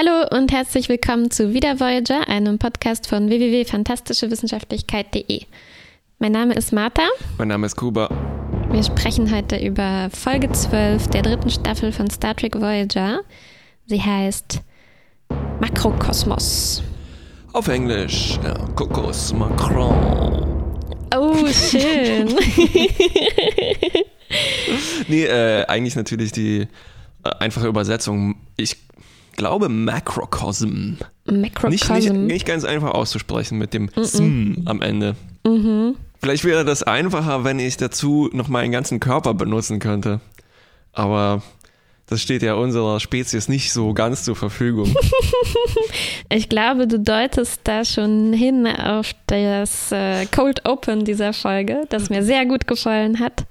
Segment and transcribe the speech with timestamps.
[0.00, 5.42] Hallo und herzlich willkommen zu Wieder Voyager, einem Podcast von www.fantastischewissenschaftlichkeit.de.
[6.18, 7.06] Mein Name ist Martha.
[7.36, 8.08] Mein Name ist Kuba.
[8.70, 13.20] Wir sprechen heute über Folge 12 der dritten Staffel von Star Trek Voyager.
[13.84, 14.62] Sie heißt
[15.60, 16.82] Makrokosmos.
[17.52, 20.72] Auf Englisch, ja, Kokos Macron.
[21.14, 22.28] Oh, schön.
[25.08, 26.66] nee, äh, eigentlich natürlich die
[27.22, 28.36] äh, einfache Übersetzung.
[28.56, 28.78] Ich
[29.36, 30.96] glaube Macrocosm.
[31.24, 31.70] Macrocosm.
[31.70, 34.66] Nicht, nicht, nicht ganz einfach auszusprechen mit dem mm -mm.
[34.66, 35.16] am Ende.
[35.44, 35.96] Mhm.
[36.20, 40.20] Vielleicht wäre das einfacher, wenn ich dazu noch meinen ganzen Körper benutzen könnte.
[40.92, 41.42] Aber
[42.06, 44.92] das steht ja unserer Spezies nicht so ganz zur Verfügung.
[46.28, 52.10] ich glaube, du deutest da schon hin auf das äh, Cold Open dieser Folge, das
[52.10, 53.44] mir sehr gut gefallen hat.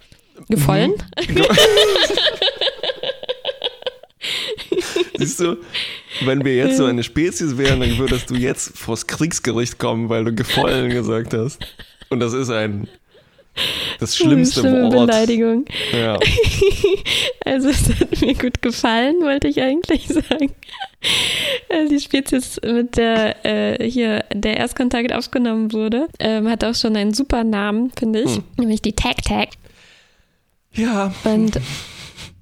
[0.50, 0.94] Gefallen?
[5.18, 5.58] Siehst du,
[6.22, 10.26] wenn wir jetzt so eine Spezies wären, dann würdest du jetzt vors Kriegsgericht kommen, weil
[10.26, 11.60] du gefallen gesagt hast.
[12.10, 12.88] Und das ist ein
[14.00, 15.08] das schlimmste Schlimme Wort.
[15.08, 15.66] Beleidigung.
[15.92, 16.18] Ja.
[17.46, 20.54] Also es hat mir gut gefallen, wollte ich eigentlich sagen.
[21.90, 27.16] Die Spezies, mit der äh, hier der Erstkontakt aufgenommen wurde, ähm, hat auch schon einen
[27.16, 28.44] super Namen, finde ich, hm.
[28.58, 29.50] nämlich die Tag Tag.
[30.74, 31.12] Ja.
[31.24, 31.60] Und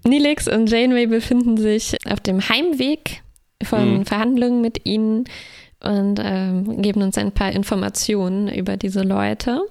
[0.06, 3.22] Nilix und Janeway befinden sich auf dem Heimweg
[3.64, 4.06] von hm.
[4.06, 5.26] Verhandlungen mit ihnen
[5.84, 9.62] und ähm, geben uns ein paar Informationen über diese Leute.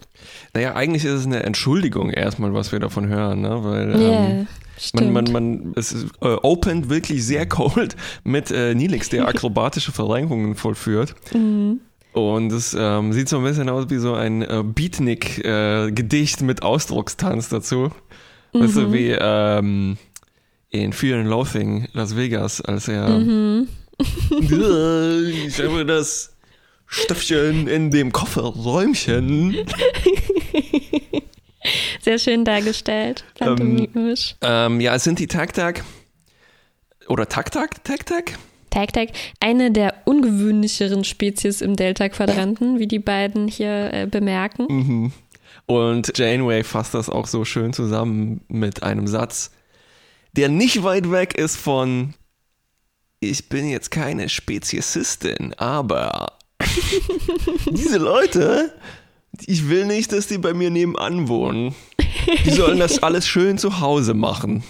[0.54, 3.58] Naja, eigentlich ist es eine Entschuldigung erstmal, was wir davon hören, ne?
[3.64, 4.46] weil yeah, ähm,
[4.94, 9.92] man, man, man, es ist, äh, opened wirklich sehr cold mit äh, Nilix, der akrobatische
[9.92, 11.14] Verrenkungen vollführt.
[11.34, 11.80] Mhm.
[12.12, 16.62] Und es ähm, sieht so ein bisschen aus wie so ein äh, Beatnik-Gedicht äh, mit
[16.62, 17.90] Ausdruckstanz dazu.
[18.54, 18.60] Mhm.
[18.60, 18.92] Weißt du, mhm.
[18.92, 19.98] wie ähm,
[20.82, 23.68] in Fear and Loathing Las Vegas, als er mhm.
[24.30, 26.36] ich habe das
[26.86, 29.56] Stöffchen in dem Kofferräumchen.
[32.00, 34.36] Sehr schön dargestellt, pantomimisch.
[34.40, 35.82] Ähm, ähm, ja, es sind die Tag-Tag
[37.08, 37.82] oder Tag-Tag?
[37.82, 38.38] Tag-Tag?
[38.70, 39.08] Tag-Tag,
[39.40, 44.66] eine der ungewöhnlicheren Spezies im Delta-Quadranten, wie die beiden hier äh, bemerken.
[44.68, 45.12] Mhm.
[45.66, 49.50] Und Janeway fasst das auch so schön zusammen mit einem Satz,
[50.36, 52.14] der nicht weit weg ist von
[53.20, 56.36] ich bin jetzt keine Speziesistin, aber
[57.70, 58.72] diese Leute,
[59.46, 61.74] ich will nicht, dass die bei mir nebenan wohnen.
[62.44, 64.62] Die sollen das alles schön zu Hause machen.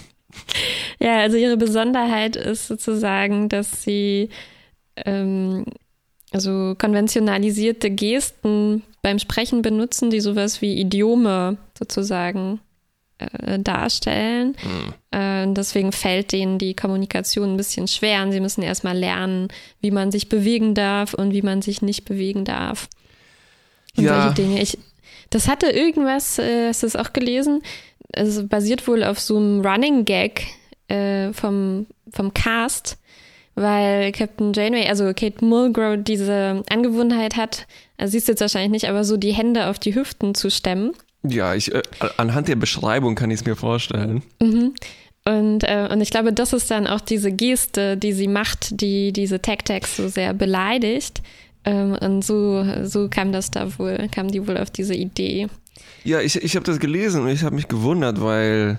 [0.99, 4.31] Ja, also ihre Besonderheit ist sozusagen, dass sie
[4.97, 5.65] ähm,
[6.32, 12.60] also konventionalisierte Gesten beim Sprechen benutzen, die sowas wie Idiome sozusagen
[13.19, 14.56] äh, darstellen.
[14.62, 15.19] Mhm.
[15.19, 19.49] Äh, deswegen fällt denen die Kommunikation ein bisschen schwer und sie müssen erstmal lernen,
[19.81, 22.88] wie man sich bewegen darf und wie man sich nicht bewegen darf.
[23.97, 24.21] Und ja.
[24.21, 24.60] solche Dinge.
[24.60, 24.78] Ich,
[25.31, 27.62] das hatte irgendwas, äh, hast du es auch gelesen?
[28.15, 30.47] Also basiert wohl auf so einem Running Gag
[30.88, 32.99] äh, vom, vom Cast,
[33.55, 37.66] weil Captain Janeway, also Kate Mulgrew, diese Angewohnheit hat,
[37.97, 40.93] also siehst du jetzt wahrscheinlich nicht, aber so die Hände auf die Hüften zu stemmen.
[41.31, 41.82] Ja, ich, äh,
[42.16, 44.22] anhand der Beschreibung kann ich es mir vorstellen.
[44.41, 44.75] Mhm.
[45.25, 49.12] Und, äh, und ich glaube, das ist dann auch diese Geste, die sie macht, die
[49.12, 51.20] diese Tag-Tags so sehr beleidigt.
[51.64, 55.48] Ähm, und so, so kam das da wohl, kam die wohl auf diese Idee.
[56.04, 58.78] Ja, ich, ich habe das gelesen und ich habe mich gewundert, weil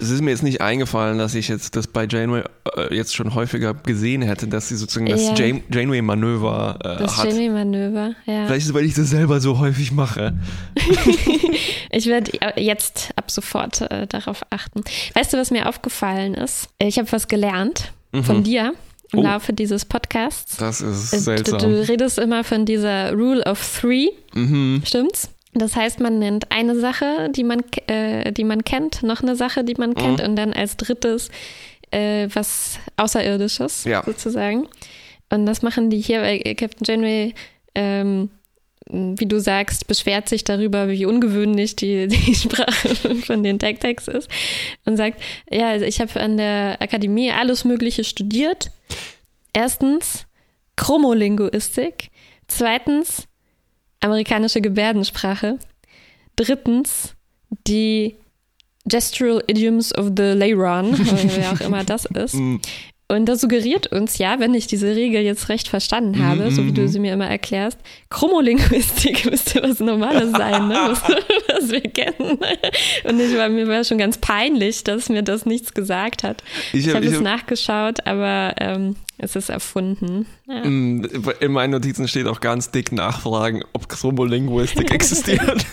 [0.00, 2.42] es ist mir jetzt nicht eingefallen, dass ich jetzt das bei Janeway
[2.76, 5.46] äh, jetzt schon häufiger gesehen hätte, dass sie sozusagen das ja.
[5.70, 7.26] Janeway-Manöver äh, das hat.
[7.26, 8.46] Das Janeway-Manöver, ja.
[8.46, 10.34] Vielleicht ist es, weil ich das selber so häufig mache.
[11.90, 14.82] ich werde jetzt ab sofort äh, darauf achten.
[15.14, 16.68] Weißt du, was mir aufgefallen ist?
[16.78, 18.24] Ich habe was gelernt mhm.
[18.24, 18.74] von dir
[19.12, 19.22] im oh.
[19.22, 20.56] Laufe dieses Podcasts.
[20.56, 21.60] Das ist seltsam.
[21.60, 24.82] Du, du, redest immer von dieser Rule of Three, mhm.
[24.84, 25.28] stimmt's?
[25.54, 29.62] Das heißt, man nennt eine Sache, die man, äh, die man kennt, noch eine Sache,
[29.62, 30.26] die man kennt mhm.
[30.26, 31.30] und dann als drittes
[31.92, 34.02] äh, was Außerirdisches ja.
[34.04, 34.68] sozusagen.
[35.30, 37.34] Und das machen die hier, weil Captain Janeway,
[37.74, 38.30] ähm,
[38.86, 44.28] wie du sagst, beschwert sich darüber, wie ungewöhnlich die, die Sprache von den Tag-Tags ist
[44.84, 48.70] und sagt, ja, also ich habe an der Akademie alles Mögliche studiert.
[49.52, 50.26] Erstens
[50.76, 52.10] Chromolinguistik,
[52.48, 53.28] zweitens
[54.04, 55.58] amerikanische Gebärdensprache.
[56.36, 57.14] Drittens
[57.66, 58.16] die
[58.84, 60.94] Gestural Idioms of the Leiron,
[61.36, 62.34] wer auch immer das ist.
[62.34, 62.56] Mm.
[63.06, 66.50] Und das suggeriert uns ja, wenn ich diese Regel jetzt recht verstanden habe, mm -hmm.
[66.50, 66.88] so wie du mm-hmm.
[66.88, 67.78] sie mir immer erklärst,
[68.08, 70.74] Chromolinguistik müsste was Normales sein, ne?
[70.86, 71.02] was,
[71.48, 72.38] was, wir kennen.
[73.04, 76.42] Und ich war, mir war schon ganz peinlich, dass mir das nichts gesagt hat.
[76.72, 77.22] Ich, ich habe hab, es hab...
[77.22, 80.26] nachgeschaut, aber ähm, es ist erfunden.
[80.46, 80.64] Ja.
[80.64, 81.06] Mm,
[81.40, 85.66] in meinen Notizen steht auch ganz dick nachfragen, ob Chromolinguistik existiert.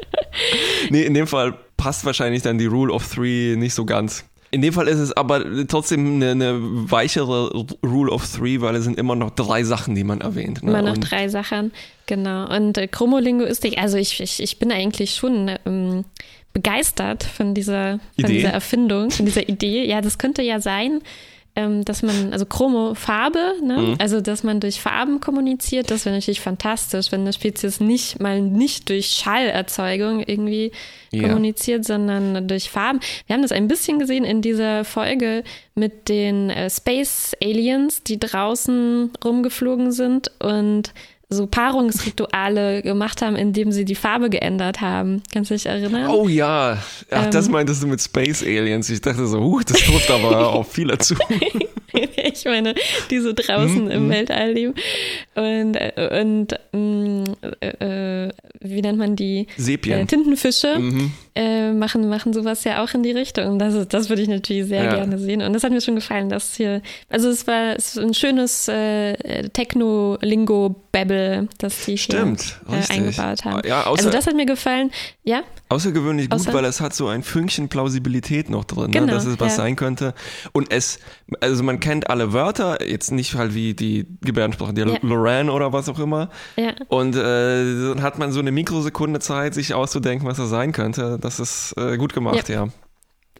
[0.90, 4.24] nee, in dem Fall passt wahrscheinlich dann die Rule of Three nicht so ganz.
[4.50, 6.58] In dem Fall ist es aber trotzdem eine, eine,
[6.90, 10.62] weichere Rule of Three, weil es sind immer noch drei Sachen, die man erwähnt.
[10.62, 10.70] Ne?
[10.70, 11.70] Immer noch Und drei Sachen,
[12.06, 12.48] genau.
[12.54, 16.04] Und äh, Chromolinguistik, also ich, ich, ich bin eigentlich schon ähm,
[16.54, 19.86] begeistert von dieser, von dieser Erfindung, von dieser Idee.
[19.86, 21.02] Ja, das könnte ja sein,
[21.58, 23.78] ähm, dass man, also Chromo, Farbe, ne?
[23.78, 23.94] Mhm.
[23.98, 28.40] also dass man durch Farben kommuniziert, das wäre natürlich fantastisch, wenn eine Spezies nicht mal
[28.40, 30.70] nicht durch Schallerzeugung irgendwie
[31.10, 31.26] ja.
[31.26, 33.00] kommuniziert, sondern durch Farben.
[33.26, 35.42] Wir haben das ein bisschen gesehen in dieser Folge
[35.74, 40.94] mit den äh, Space Aliens, die draußen rumgeflogen sind und
[41.30, 45.22] so Paarungsrituale gemacht haben, indem sie die Farbe geändert haben.
[45.32, 46.08] Kannst du dich erinnern?
[46.08, 46.78] Oh ja.
[47.10, 48.88] Ach, ähm, das meintest du mit Space Aliens.
[48.88, 51.14] Ich dachte so, huh, das trifft aber auf viele zu.
[51.92, 52.74] ich meine,
[53.10, 54.10] die so draußen mm, im mm.
[54.10, 54.74] Weltall leben.
[55.34, 57.24] Und, äh, und mm,
[57.60, 59.48] äh, äh, wie nennt man die?
[59.58, 60.00] Sepien.
[60.00, 61.12] Äh, Tintenfische mhm.
[61.38, 63.60] Äh, machen, machen sowas ja auch in die Richtung.
[63.60, 64.94] Das, das würde ich natürlich sehr ja.
[64.96, 65.40] gerne sehen.
[65.40, 69.48] Und das hat mir schon gefallen, dass hier, also es war es ein schönes äh,
[69.50, 73.62] Techno-Lingo-Babble, das die Stimmt, hier äh, eingebaut haben.
[73.64, 74.90] Ja, außer, also das hat mir gefallen.
[75.22, 75.42] Ja?
[75.68, 79.12] Außergewöhnlich gut, Außer, weil es hat so ein Fünkchen Plausibilität noch drin, ne, genau, ne,
[79.12, 79.56] dass es was ja.
[79.58, 80.14] sein könnte.
[80.52, 80.98] Und es,
[81.40, 84.98] also man kennt alle Wörter, jetzt nicht halt wie die Gebärdensprache, die ja.
[85.02, 86.30] Lorraine oder was auch immer.
[86.56, 86.72] Ja.
[86.88, 91.18] Und äh, dann hat man so eine Mikrosekunde Zeit, sich auszudenken, was das sein könnte.
[91.20, 92.64] Das ist äh, gut gemacht, ja.
[92.64, 92.68] ja.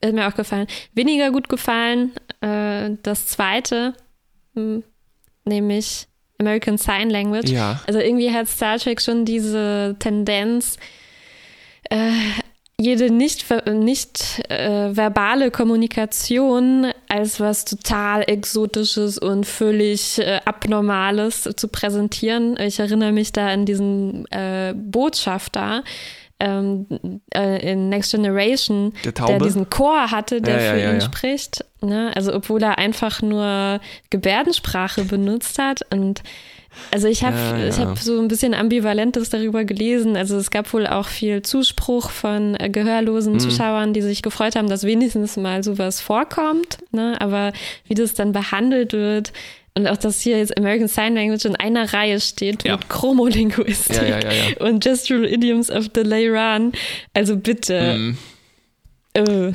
[0.01, 0.67] Ist mir auch gefallen.
[0.95, 3.95] Weniger gut gefallen, äh, das zweite,
[4.55, 4.85] mh, hm,
[5.45, 6.07] nämlich
[6.39, 7.51] American Sign Language.
[7.51, 7.81] Ja.
[7.87, 10.77] Also irgendwie hat Star Trek schon diese Tendenz,
[11.91, 12.13] äh,
[12.81, 21.67] jede nicht, nicht äh, verbale Kommunikation als was total Exotisches und völlig äh, Abnormales zu
[21.67, 22.57] präsentieren.
[22.57, 25.83] Ich erinnere mich da an diesen äh, Botschafter,
[26.41, 26.87] ähm,
[27.35, 31.01] äh, in Next Generation, der, der, diesen Chor hatte, der ja, für ja, ihn ja,
[31.01, 31.65] spricht.
[31.81, 32.13] Ne?
[32.15, 33.81] Also obwohl er einfach nur
[34.11, 36.23] Gebärdensprache benutzt hat und
[36.91, 37.69] also ich habe ja, ja.
[37.69, 40.17] ich hab so ein bisschen Ambivalentes darüber gelesen.
[40.17, 43.41] Also es gab wohl auch viel Zuspruch von äh, gehörlosen mhm.
[43.41, 46.79] Zuschauern, die sich gefreut haben, dass wenigstens mal sowas vorkommt.
[46.93, 47.17] Ne?
[47.21, 47.53] Aber
[47.87, 49.33] wie das dann behandelt wird,
[49.79, 52.77] und auch, dass hier jetzt American Sign Language in einer Reihe steht ja.
[52.77, 56.73] mit Chromolinguistik ja, ja, und Gestural Idioms of the Leiran.
[57.15, 57.97] Also bitte.
[57.97, 58.19] Mm.
[59.15, 59.53] Äh.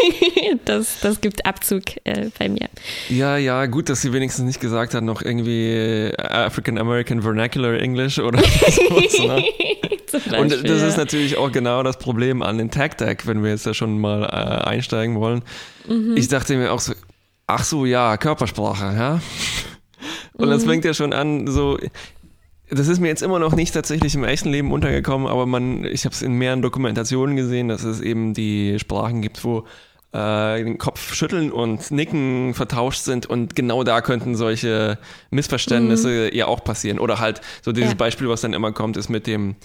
[0.64, 2.68] das, das gibt Abzug äh, bei mir.
[3.08, 7.74] Ja, ja, gut, dass sie wenigstens nicht gesagt hat, noch irgendwie äh, African American Vernacular
[7.74, 9.18] English oder sowas.
[9.18, 10.38] Ne?
[10.38, 13.66] Und das ist natürlich auch genau das Problem an den Tag Deck, wenn wir jetzt
[13.66, 15.42] da schon mal äh, einsteigen wollen.
[15.88, 16.16] Mhm.
[16.16, 16.92] Ich dachte mir auch so,
[17.46, 19.20] ach so, ja, Körpersprache, ja.
[20.34, 20.50] Und mhm.
[20.50, 21.78] das fängt ja schon an, so,
[22.70, 26.04] das ist mir jetzt immer noch nicht tatsächlich im echten Leben untergekommen, aber man, ich
[26.04, 29.64] habe es in mehreren Dokumentationen gesehen, dass es eben die Sprachen gibt, wo
[30.12, 34.98] äh, den Kopf schütteln und nicken vertauscht sind und genau da könnten solche
[35.30, 36.36] Missverständnisse mhm.
[36.36, 36.98] ja auch passieren.
[36.98, 37.96] Oder halt so dieses ja.
[37.96, 39.56] Beispiel, was dann immer kommt, ist mit dem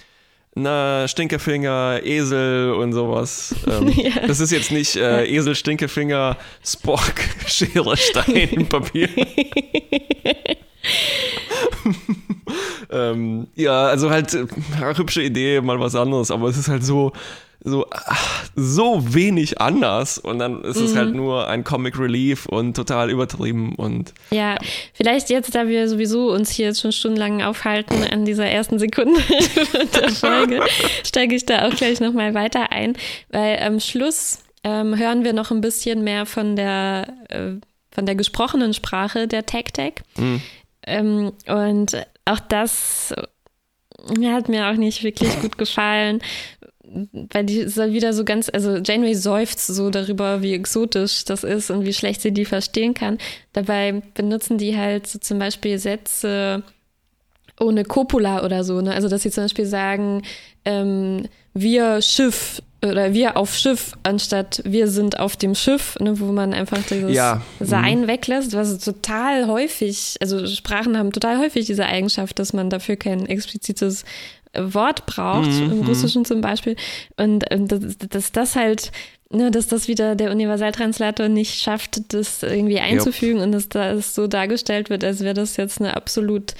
[0.55, 3.53] na, Stinkefinger, Esel und sowas.
[3.67, 4.27] Ähm, ja.
[4.27, 7.13] Das ist jetzt nicht äh, Esel, Stinkefinger, Spock,
[7.47, 9.09] Schere, Stein, Papier.
[12.91, 14.45] ähm, ja, also halt äh,
[14.95, 17.11] hübsche Idee, mal was anderes, aber es ist halt so,
[17.63, 17.85] so,
[18.55, 20.85] so wenig anders und dann ist mhm.
[20.85, 21.17] es halt mhm.
[21.17, 24.13] nur ein Comic Relief und total übertrieben und.
[24.31, 24.57] Ja,
[24.93, 29.21] vielleicht jetzt, da wir sowieso uns hier jetzt schon stundenlang aufhalten an dieser ersten Sekunde
[29.95, 30.61] der Folge,
[31.05, 32.95] steige ich da auch gleich nochmal weiter ein,
[33.29, 37.51] weil am Schluss ähm, hören wir noch ein bisschen mehr von der, äh,
[37.91, 39.95] von der gesprochenen Sprache der Tech-Tech.
[40.17, 40.41] Mhm.
[40.85, 43.13] Ähm, und auch das
[44.23, 46.21] hat mir auch nicht wirklich gut gefallen,
[47.31, 51.69] weil die soll wieder so ganz, also Janeway seufzt so darüber, wie exotisch das ist
[51.69, 53.17] und wie schlecht sie die verstehen kann.
[53.53, 56.63] Dabei benutzen die halt so zum Beispiel Sätze
[57.59, 58.93] ohne Copula oder so, ne?
[58.93, 60.23] Also dass sie zum Beispiel sagen,
[60.65, 66.25] ähm, wir Schiff oder wir auf Schiff, anstatt wir sind auf dem Schiff, ne, wo
[66.31, 67.41] man einfach dieses ja.
[67.59, 68.07] Sein mhm.
[68.07, 73.25] weglässt, was total häufig, also Sprachen haben total häufig diese Eigenschaft, dass man dafür kein
[73.25, 74.05] explizites
[74.53, 75.71] Wort braucht, mhm.
[75.71, 76.75] im Russischen zum Beispiel.
[77.17, 78.91] Und dass, dass das halt,
[79.29, 83.45] ne, dass das wieder der Universaltranslator nicht schafft, das irgendwie einzufügen yep.
[83.45, 86.53] und dass das so dargestellt wird, als wäre das jetzt eine absolut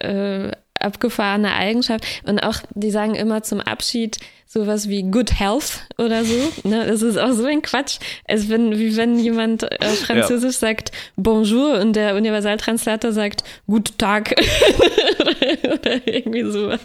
[0.00, 2.04] äh, abgefahrene Eigenschaft.
[2.24, 6.52] Und auch, die sagen immer zum Abschied sowas wie Good Health oder so.
[6.62, 6.86] Ne?
[6.86, 7.98] Das ist auch so ein Quatsch.
[8.28, 10.68] als wenn, wie wenn jemand äh, Französisch ja.
[10.68, 14.34] sagt Bonjour und der Universaltranslator sagt Guten Tag.
[15.64, 16.80] oder irgendwie sowas.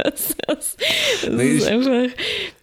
[0.48, 0.77] Das,
[1.22, 2.15] das nee, ist ich, einfach.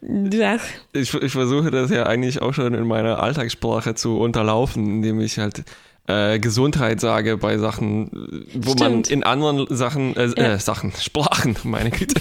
[0.02, 0.59] Ja.
[0.92, 5.38] Ich, ich versuche das ja eigentlich auch schon in meiner Alltagssprache zu unterlaufen, indem ich
[5.38, 5.64] halt
[6.07, 8.81] äh, Gesundheit sage bei Sachen, wo Stimmt.
[8.81, 10.55] man in anderen Sachen, äh, ja.
[10.55, 12.21] äh, Sachen, Sprachen, meine Güte,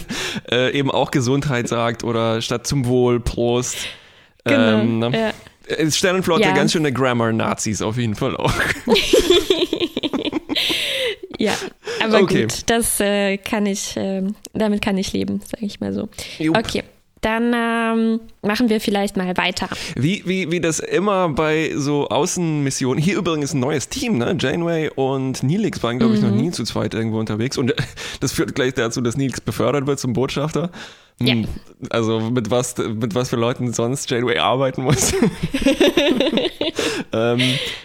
[0.52, 3.78] äh, eben auch Gesundheit sagt oder statt zum Wohl, Prost.
[4.44, 5.12] Genau, ähm, ne?
[5.14, 5.92] ja.
[5.92, 6.54] Sternenflotte, ja.
[6.54, 8.54] ganz schöne Grammar-Nazis auf jeden Fall auch.
[11.40, 11.54] ja,
[12.04, 12.44] aber okay.
[12.44, 14.22] gut, das äh, kann ich, äh,
[14.54, 16.08] damit kann ich leben, sage ich mal so.
[16.38, 16.58] Jupp.
[16.58, 16.84] Okay
[17.26, 19.68] dann ähm, machen wir vielleicht mal weiter.
[19.96, 24.38] Wie, wie, wie das immer bei so Außenmissionen, hier übrigens ein neues Team, ne?
[24.40, 26.30] Janeway und Neelix waren, glaube ich, mhm.
[26.30, 27.58] noch nie zu zweit irgendwo unterwegs.
[27.58, 27.74] Und
[28.20, 30.70] das führt gleich dazu, dass Neelix befördert wird zum Botschafter.
[31.20, 31.34] Ja.
[31.34, 31.48] Hm,
[31.90, 35.14] also mit was, mit was für Leuten sonst Janeway arbeiten muss.
[37.16, 37.42] ähm,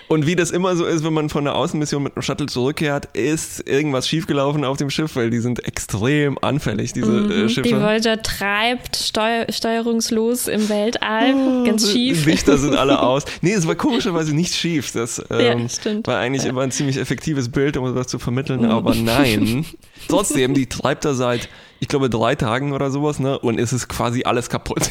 [0.08, 3.06] und wie das immer so ist, wenn man von der Außenmission mit einem Shuttle zurückkehrt,
[3.12, 7.48] ist irgendwas schiefgelaufen auf dem Schiff, weil die sind extrem anfällig, diese äh, mhm, äh,
[7.48, 7.68] Schiffe.
[7.68, 12.26] Die Voyager treibt steuer steuerungslos im Weltall, oh, ganz schief.
[12.26, 13.24] Lichter sind alle aus.
[13.40, 14.90] Nee, es war komischerweise nicht schief.
[14.92, 16.50] Das ähm, ja, war eigentlich ja.
[16.50, 18.70] immer ein ziemlich effektives Bild, um was zu vermitteln, mhm.
[18.70, 19.64] aber nein.
[20.08, 21.48] Trotzdem, die treibt da seit
[21.80, 23.38] ich glaube, drei Tagen oder sowas, ne?
[23.38, 24.90] Und es ist quasi alles kaputt.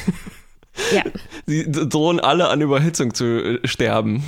[0.94, 1.04] Ja.
[1.46, 4.24] Sie drohen alle an Überhitzung zu äh, sterben.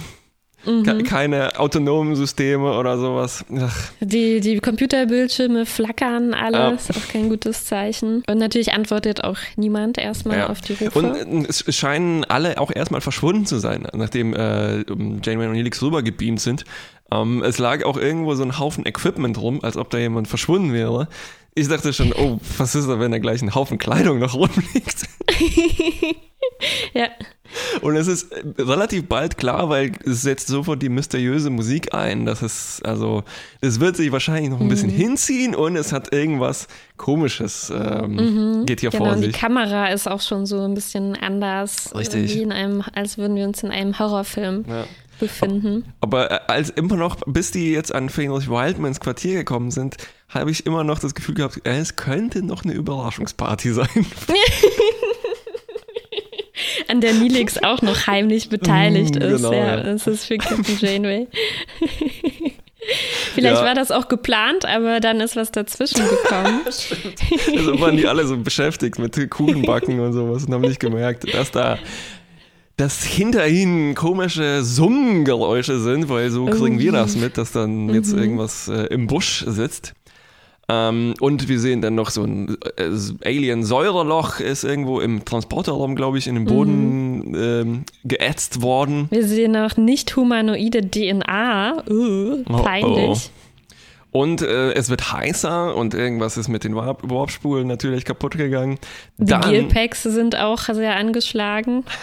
[0.65, 1.03] Mhm.
[1.03, 3.43] Keine autonomen Systeme oder sowas.
[3.57, 3.91] Ach.
[3.99, 6.95] Die, die Computerbildschirme flackern alles, ja.
[6.95, 8.23] auch kein gutes Zeichen.
[8.27, 10.49] Und natürlich antwortet auch niemand erstmal ja.
[10.49, 10.99] auf die Rufe.
[10.99, 14.83] Und äh, es scheinen alle auch erstmal verschwunden zu sein, nachdem äh,
[15.23, 16.65] Janeway und Helix rübergebeamt sind.
[17.11, 20.73] Ähm, es lag auch irgendwo so ein Haufen Equipment rum, als ob da jemand verschwunden
[20.73, 21.07] wäre.
[21.53, 25.07] Ich dachte schon, oh, was ist da, wenn da gleich ein Haufen Kleidung noch rumliegt?
[26.93, 27.09] ja.
[27.81, 32.25] Und es ist relativ bald klar, weil es setzt sofort die mysteriöse Musik ein.
[32.25, 33.23] dass es, also,
[33.59, 34.97] es wird sich wahrscheinlich noch ein bisschen mhm.
[34.97, 38.65] hinziehen und es hat irgendwas Komisches, ähm, mhm.
[38.65, 39.33] geht hier genau, vor sich.
[39.33, 41.93] Die Kamera ist auch schon so ein bisschen anders.
[41.93, 42.33] Richtig.
[42.33, 44.85] Wie in einem, als würden wir uns in einem Horrorfilm ja
[45.21, 45.93] befinden.
[46.01, 49.95] Aber äh, als immer noch, bis die jetzt an Fenrich Wildmans Quartier gekommen sind,
[50.27, 53.87] habe ich immer noch das Gefühl gehabt, äh, es könnte noch eine Überraschungsparty sein.
[56.87, 59.37] an der Nilix auch noch heimlich beteiligt mm, ist.
[59.37, 59.83] Genau, ja, ja.
[59.83, 61.27] Das ist für Captain Janeway.
[63.33, 63.65] Vielleicht ja.
[63.65, 66.61] war das auch geplant, aber dann ist was dazwischen gekommen.
[66.65, 71.51] also waren die alle so beschäftigt mit Kuchenbacken und sowas und haben nicht gemerkt, dass
[71.51, 71.77] da
[72.81, 77.93] dass hinter ihnen komische Summengeräusche sind, weil so kriegen wir das mit, dass dann mhm.
[77.93, 79.93] jetzt irgendwas äh, im Busch sitzt.
[80.67, 82.89] Ähm, und wir sehen dann noch so ein äh,
[83.23, 87.35] Alien-Säureloch ist irgendwo im Transporterraum, glaube ich, in den Boden mhm.
[87.35, 89.07] ähm, geätzt worden.
[89.11, 91.83] Wir sehen auch nicht humanoide DNA.
[91.87, 92.89] Uh, peinlich.
[92.97, 93.13] Oh,
[94.11, 94.19] oh.
[94.23, 98.79] Und äh, es wird heißer und irgendwas ist mit den Warp Warpspulen natürlich kaputt gegangen.
[99.17, 101.83] Die Gearpacks sind auch sehr angeschlagen.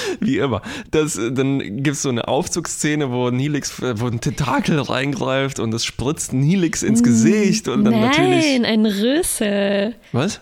[0.20, 0.62] Wie immer.
[0.90, 5.84] Das, dann gibt es so eine Aufzugsszene, wo Nilix, wo ein Tentakel reingreift und es
[5.84, 8.58] spritzt Nilix ins Gesicht und dann Nein, natürlich.
[8.58, 9.94] Nein, ein Rüssel.
[10.12, 10.40] Was?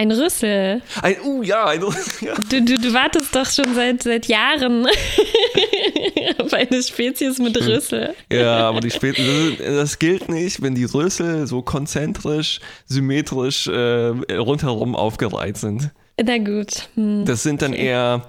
[0.00, 0.80] Ein Rüssel.
[1.02, 2.00] Ein, uh, ja, ein Rüssel.
[2.28, 2.34] Ja.
[2.34, 4.86] Du, du, du wartest doch schon seit, seit Jahren
[6.38, 7.60] auf eine Spezies mit.
[7.60, 8.14] Rüssel.
[8.32, 14.08] Ja, aber die Spezies, das, das, gilt nicht, wenn die Rüssel so konzentrisch, symmetrisch äh,
[14.36, 15.90] rundherum aufgereiht sind.
[16.22, 16.88] Na gut.
[16.94, 17.26] Hm.
[17.26, 18.26] Das sind dann eher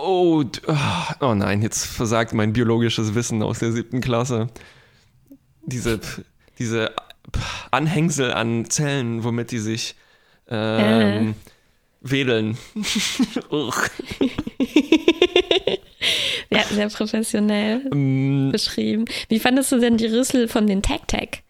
[0.00, 4.46] Oh, ah, oh nein, jetzt versagt mein biologisches Wissen aus der siebten Klasse.
[5.66, 5.98] Diese,
[6.56, 6.92] diese
[7.72, 9.96] Anhängsel an Zellen, womit die sich
[10.48, 11.34] ähm, äh.
[12.00, 12.56] wedeln.
[16.50, 19.04] ja, sehr professionell um, beschrieben.
[19.28, 21.40] Wie fandest du denn die Rüssel von den Tag-Tag?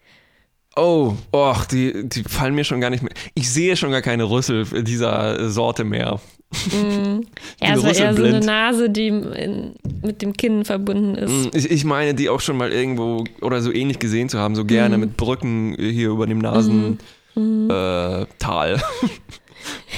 [0.79, 3.11] Oh, och, die, die fallen mir schon gar nicht mehr.
[3.33, 6.19] Ich sehe schon gar keine Rüssel dieser Sorte mehr.
[6.71, 7.21] Mm.
[7.61, 11.31] Ja, also eher so eine Nase, die in, mit dem Kinn verbunden ist.
[11.31, 14.55] Mm, ich, ich, meine, die auch schon mal irgendwo oder so ähnlich gesehen zu haben,
[14.55, 14.99] so gerne mm.
[14.99, 16.97] mit Brücken hier über dem Nasental.
[17.35, 17.69] Mm.
[17.69, 18.25] Äh,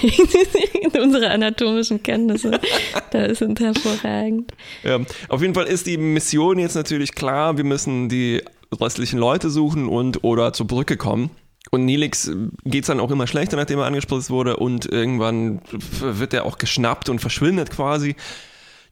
[1.01, 2.59] Unsere anatomischen Kenntnisse,
[3.11, 4.51] da sind hervorragend.
[4.83, 4.99] Ja,
[5.29, 8.41] auf jeden Fall ist die Mission jetzt natürlich klar, wir müssen die
[8.73, 11.29] restlichen Leute suchen und oder zur Brücke kommen.
[11.69, 12.31] Und Nilix
[12.65, 15.61] geht es dann auch immer schlechter, nachdem er angespritzt wurde und irgendwann
[16.01, 18.15] wird er auch geschnappt und verschwindet quasi.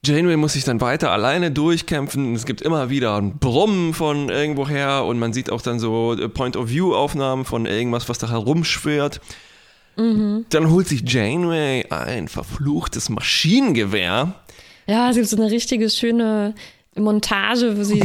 [0.06, 2.34] Janeway muss sich dann weiter alleine durchkämpfen.
[2.34, 6.30] Es gibt immer wieder ein Brummen von irgendwoher und man sieht auch dann so äh,
[6.30, 9.20] Point-of-View-Aufnahmen von irgendwas, was da herumschwirrt.
[10.00, 10.46] Mhm.
[10.50, 14.34] Dann holt sich Janeway ein verfluchtes Maschinengewehr.
[14.88, 16.56] Ja, es gibt so eine richtige schöne
[16.96, 18.00] Montage, wo sie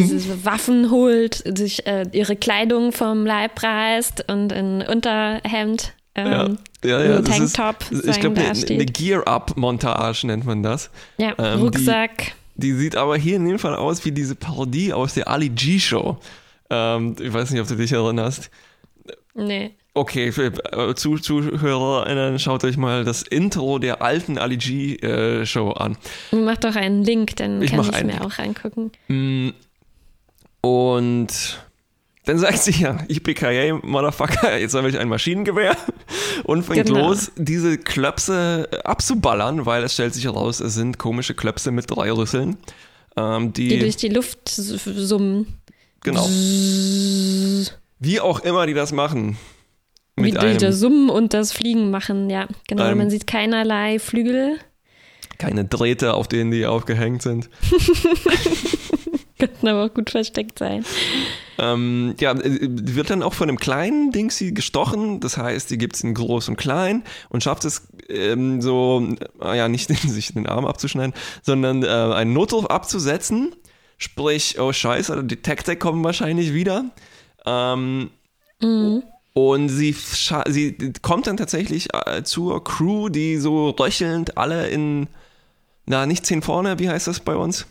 [0.44, 7.04] Waffen holt, sich äh, ihre Kleidung vom Leib reißt und ein Unterhemd ähm, ja, ja,
[7.04, 7.22] ja.
[7.22, 7.90] Tanktop.
[7.90, 10.90] Ist, ich glaube, eine, eine Gear-Up-Montage nennt man das.
[11.18, 12.34] Ja, ähm, Rucksack.
[12.54, 15.48] Die, die, sieht aber hier in dem Fall aus wie diese Parodie aus der Ali
[15.48, 16.18] G-Show.
[16.70, 18.50] Ähm, ich weiß nicht, ob du dich erinnerst.
[19.34, 19.72] Nee.
[19.96, 25.96] Okay, für äh, ZuhörerInnen, schaut euch mal das Intro der alten Ali G-Show äh, an.
[26.32, 28.90] Mach doch einen Link, dann ich kann ich mir auch reingucken.
[29.06, 29.50] Mm,
[30.62, 31.60] und
[32.24, 35.76] dann sagt sie ja, ich BKA, Motherfucker, jetzt habe ich ein Maschinengewehr
[36.44, 37.08] und fängt genau.
[37.10, 42.10] los, diese Klöpse abzuballern, weil es stellt sich heraus, es sind komische Klöpse mit drei
[42.10, 42.56] Rüsseln.
[43.16, 45.60] Ähm, die, die durch die Luft summen.
[46.02, 46.26] Genau.
[48.00, 49.36] Wie auch immer die das machen.
[50.16, 52.46] Wie durch das Summen und das Fliegen machen, ja.
[52.68, 54.58] Genau, man sieht keinerlei Flügel.
[55.38, 57.50] Keine Drähte, auf denen die aufgehängt sind.
[59.38, 60.84] Könnten aber auch gut versteckt sein.
[61.58, 65.18] Ähm, ja, äh, wird dann auch von einem kleinen Ding sie gestochen.
[65.18, 69.06] Das heißt, die gibt es in groß und klein und schafft es ähm, so,
[69.42, 73.54] äh, ja, nicht sich den Arm abzuschneiden, sondern äh, einen Notruf abzusetzen.
[73.98, 76.84] Sprich, oh Scheiße, die Tech-Tech kommen wahrscheinlich wieder.
[77.44, 78.10] Ähm,
[78.60, 79.02] mhm.
[79.34, 85.08] Und sie, sie kommt dann tatsächlich äh, zur Crew, die so röchelnd alle in,
[85.86, 87.66] na, nicht zehn vorne, wie heißt das bei uns?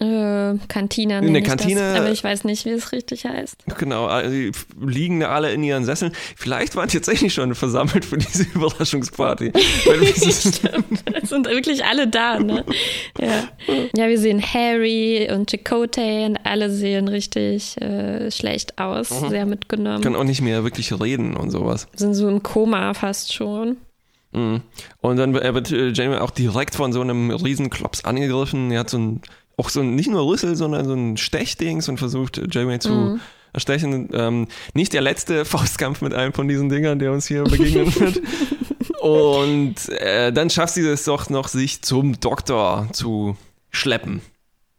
[0.00, 1.18] Äh, Kantine.
[1.18, 1.80] In der Kantine.
[1.80, 3.64] Das, aber ich weiß nicht, wie es richtig heißt.
[3.78, 6.12] Genau, also die liegen alle in ihren Sesseln.
[6.36, 9.52] Vielleicht waren tatsächlich schon versammelt für diese Überraschungsparty.
[10.14, 12.64] Stimmt, es sind wirklich alle da, ne?
[13.20, 13.48] Ja.
[13.96, 19.28] ja, wir sehen Harry und Chakotay und alle sehen richtig äh, schlecht aus, mhm.
[19.30, 20.02] sehr mitgenommen.
[20.02, 21.88] Können auch nicht mehr wirklich reden und sowas.
[21.96, 23.78] Sind so im Koma fast schon.
[24.32, 24.60] Mhm.
[25.00, 28.70] Und dann wird äh, Jamie auch direkt von so einem riesen Klops angegriffen.
[28.70, 29.22] Er hat so ein
[29.58, 33.20] auch so ein, nicht nur Rüssel, sondern so ein Stechdings und versucht Jamie zu mhm.
[33.52, 34.08] erstechen.
[34.12, 38.22] Ähm, nicht der letzte Faustkampf mit einem von diesen Dingern, der uns hier begegnen wird.
[39.00, 43.36] Und äh, dann schafft sie es doch noch, sich zum Doktor zu
[43.70, 44.22] schleppen.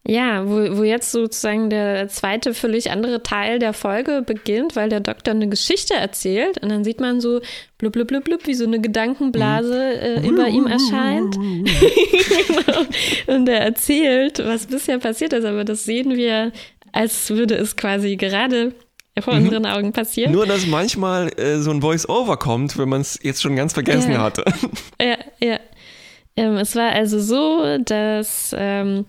[0.09, 5.01] Ja, wo, wo jetzt sozusagen der zweite, völlig andere Teil der Folge beginnt, weil der
[5.01, 7.41] Doktor eine Geschichte erzählt und dann sieht man so
[7.77, 11.35] blub, blub, blub, blub, wie so eine Gedankenblase äh, über ihm erscheint.
[11.35, 12.85] genau.
[13.27, 16.51] Und er erzählt, was bisher passiert ist, aber das sehen wir,
[16.91, 18.73] als würde es quasi gerade
[19.19, 19.43] vor mhm.
[19.43, 20.31] unseren Augen passieren.
[20.31, 24.13] Nur, dass manchmal äh, so ein Voice-Over kommt, wenn man es jetzt schon ganz vergessen
[24.13, 24.21] ja.
[24.23, 24.43] hatte.
[25.01, 25.59] Ja, ja.
[26.35, 29.05] Ähm, es war also so, dass ähm,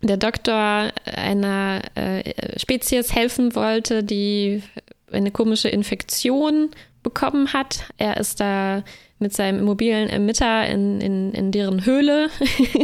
[0.00, 4.62] der Doktor einer äh, Spezies helfen wollte, die
[5.10, 6.70] eine komische Infektion
[7.02, 7.84] bekommen hat.
[7.96, 8.84] Er ist da
[9.18, 12.28] mit seinem mobilen Emitter in, in, in deren Höhle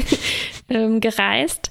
[0.68, 1.70] ähm, gereist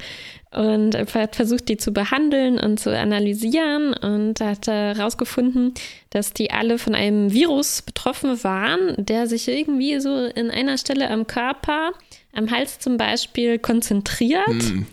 [0.52, 5.74] und hat versucht, die zu behandeln und zu analysieren und hat herausgefunden,
[6.12, 11.10] dass die alle von einem Virus betroffen waren, der sich irgendwie so in einer Stelle
[11.10, 11.92] am Körper,
[12.34, 14.48] am Hals zum Beispiel, konzentriert.
[14.48, 14.86] Mm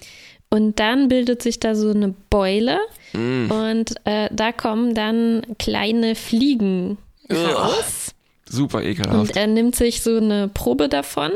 [0.50, 2.78] und dann bildet sich da so eine Beule
[3.12, 3.50] mm.
[3.50, 6.98] und äh, da kommen dann kleine Fliegen
[7.30, 8.14] raus.
[8.48, 9.16] Super ekelhaft.
[9.16, 11.30] Und er nimmt sich so eine Probe davon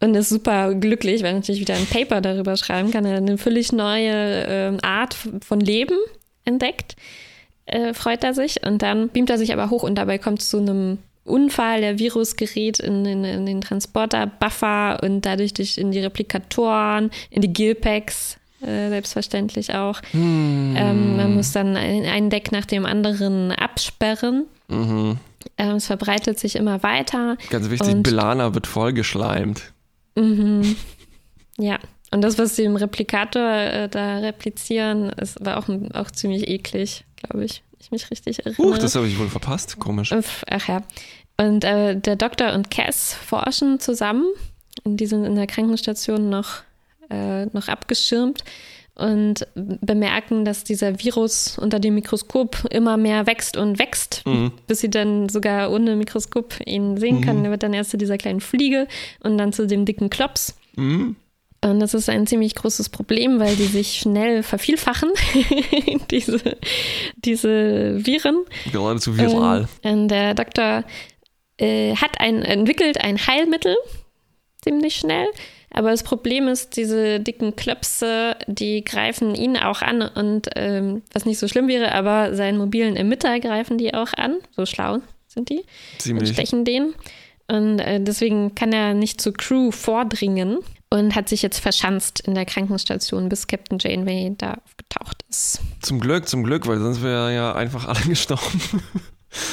[0.00, 3.06] und ist super glücklich, weil er natürlich wieder ein Paper darüber schreiben kann.
[3.06, 5.96] Er hat eine völlig neue äh, Art von Leben
[6.44, 6.96] entdeckt.
[7.64, 10.50] Äh, freut er sich und dann beamt er sich aber hoch und dabei kommt es
[10.50, 15.90] zu einem Unfall, der Virus gerät in, in, in den Transporter-Buffer und dadurch durch in
[15.90, 20.00] die Replikatoren, in die Gilpacks, äh, selbstverständlich auch.
[20.12, 20.74] Hm.
[20.76, 24.46] Ähm, man muss dann ein, ein, Deck nach dem anderen absperren.
[24.68, 25.18] Mhm.
[25.58, 27.36] Ähm, es verbreitet sich immer weiter.
[27.50, 29.72] Ganz wichtig, Belana wird vollgeschleimt.
[30.16, 30.76] Mhm.
[31.58, 31.78] Ja,
[32.10, 37.04] und das, was sie im Replikator äh, da replizieren, ist, war auch, auch ziemlich eklig,
[37.16, 38.62] glaube ich ich mich richtig erinnere.
[38.62, 39.78] Huch, das habe ich wohl verpasst.
[39.78, 40.12] Komisch.
[40.12, 40.82] Ach ja.
[41.38, 44.26] Und äh, der Doktor und Cass forschen zusammen.
[44.84, 46.62] Die sind in der Krankenstation noch,
[47.10, 48.44] äh, noch abgeschirmt
[48.94, 54.52] und bemerken, dass dieser Virus unter dem Mikroskop immer mehr wächst und wächst, mhm.
[54.66, 57.40] bis sie dann sogar ohne Mikroskop ihn sehen können.
[57.40, 57.44] Mhm.
[57.46, 58.88] Er wird dann erst zu dieser kleinen Fliege
[59.20, 60.58] und dann zu dem dicken Klops.
[60.76, 61.16] Mhm.
[61.66, 65.10] Und das ist ein ziemlich großes Problem, weil die sich schnell vervielfachen,
[66.10, 66.40] diese,
[67.16, 68.44] diese Viren.
[68.70, 69.68] Geradezu viral.
[69.82, 70.84] Ähm, und der Doktor
[71.58, 73.76] äh, hat ein, entwickelt ein Heilmittel
[74.62, 75.26] ziemlich schnell,
[75.70, 81.24] Aber das Problem ist, diese dicken Klöpse, die greifen ihn auch an und ähm, was
[81.24, 84.36] nicht so schlimm wäre, aber seinen mobilen Emitter greifen die auch an.
[84.56, 85.64] So schlau sind die.
[85.98, 86.28] Ziemlich.
[86.28, 86.94] Und stechen den.
[87.48, 90.58] Und äh, deswegen kann er nicht zur Crew vordringen
[90.90, 95.60] und hat sich jetzt verschanzt in der Krankenstation, bis Captain Janeway da aufgetaucht ist.
[95.82, 98.60] Zum Glück, zum Glück, weil sonst wäre ja einfach alle gestorben.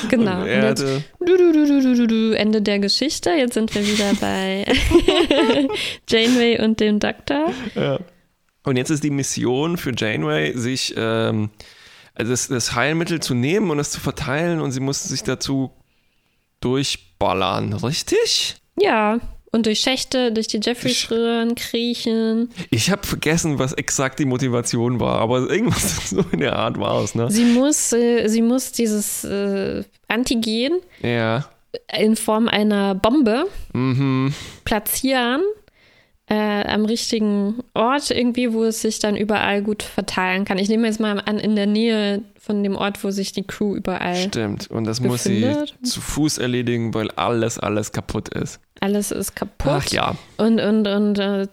[0.09, 0.37] Genau.
[0.37, 3.31] Und Und jetzt, du, du, du, Ende der Geschichte.
[3.31, 4.63] Jetzt sind wir wieder bei
[6.07, 7.51] Janeway und dem Doktor.
[7.75, 7.99] ja.
[8.63, 11.49] Und jetzt ist die Mission für Janeway, sich ähm,
[12.15, 15.71] also das, das Heilmittel zu nehmen und es zu verteilen und sie musste sich dazu
[16.61, 18.55] durchballern, richtig?
[18.79, 19.19] Ja.
[19.55, 22.49] Und durch Schächte, durch die Jeffreys-Röhren kriechen.
[22.71, 27.03] Ich habe vergessen, was exakt die Motivation war, aber irgendwas so in der Art war
[27.03, 27.29] es, ne?
[27.29, 31.45] Sie muss, äh, sie muss dieses äh, Antigen Ja.
[31.95, 34.33] in Form einer Bombe Mhm.
[34.65, 35.41] platzieren
[36.33, 40.57] äh, am richtigen Ort irgendwie, wo es sich dann überall gut verteilen kann.
[40.57, 43.75] Ich nehme jetzt mal an, in der Nähe von dem Ort, wo sich die Crew
[43.75, 44.69] überall, Stimmt.
[44.71, 45.75] Und das muss sie Befindet.
[45.83, 48.59] zu Fuß erledigen, weil alles, alles kaputt ist.
[48.79, 49.71] alles ist kaputt.
[49.71, 50.15] Ach ja.
[50.37, 51.47] Und, und, und äh,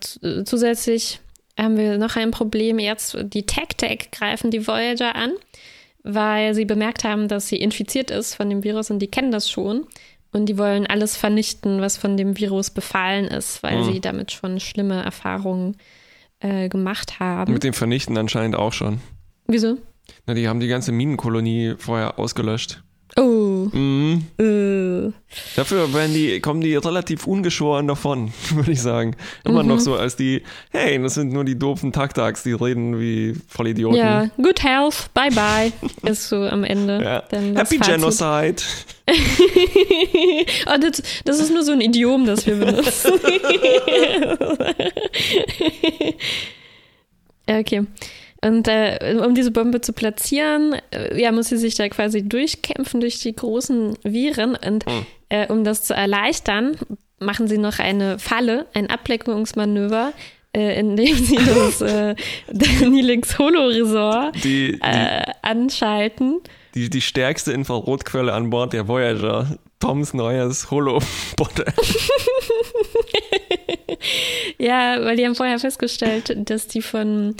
[0.44, 1.20] zusätzlich
[1.58, 3.16] haben wir noch ein Problem jetzt.
[3.22, 5.32] Die Tech-Tech greifen die Voyager an,
[6.02, 9.50] weil sie bemerkt haben, dass sie infiziert ist von dem Virus und die kennen das
[9.50, 9.86] schon.
[10.32, 13.92] Und die wollen alles vernichten, was von dem Virus befallen ist, weil Mhm.
[13.92, 15.76] sie damit schon schlimme Erfahrungen
[16.38, 17.52] äh, gemacht haben.
[17.52, 19.00] Mit dem Vernichten anscheinend auch schon.
[19.46, 19.76] Wieso?
[20.26, 22.82] Na, die haben die ganze Minenkolonie vorher ausgelöscht.
[23.16, 24.23] Oh, Mhm.
[24.38, 25.12] äh.
[25.57, 29.16] Dafür werden die, kommen die relativ ungeschoren davon, würde ich sagen.
[29.44, 29.68] Immer Mhm.
[29.68, 33.99] noch so als die, hey, das sind nur die doofen Taktags, die reden wie Vollidioten.
[33.99, 35.73] ja, good health, bye bye,
[36.11, 37.01] ist so am Ende.
[37.03, 37.23] Ja.
[37.57, 37.94] Happy Fazit.
[37.94, 38.62] Genocide.
[40.66, 43.12] oh, das, das ist nur so ein Idiom, das wir benutzen.
[47.49, 47.83] Okay.
[48.42, 53.00] Und äh, um diese Bombe zu platzieren, äh, ja, muss sie sich da quasi durchkämpfen
[53.00, 54.57] durch die großen Viren.
[54.57, 55.07] Und Hm.
[55.29, 56.76] äh, um das zu erleichtern,
[57.18, 60.12] machen sie noch eine Falle, ein Ablenkungsmanöver,
[60.57, 62.14] äh, indem sie das äh,
[62.88, 66.40] Nilix Holo-Resort Die, die, äh, anschalten.
[66.74, 69.59] die, die stärkste Infrarotquelle an Bord der Voyager.
[69.81, 71.72] Toms neues Holo-Modell.
[74.59, 77.35] Ja, weil die haben vorher festgestellt, dass die von,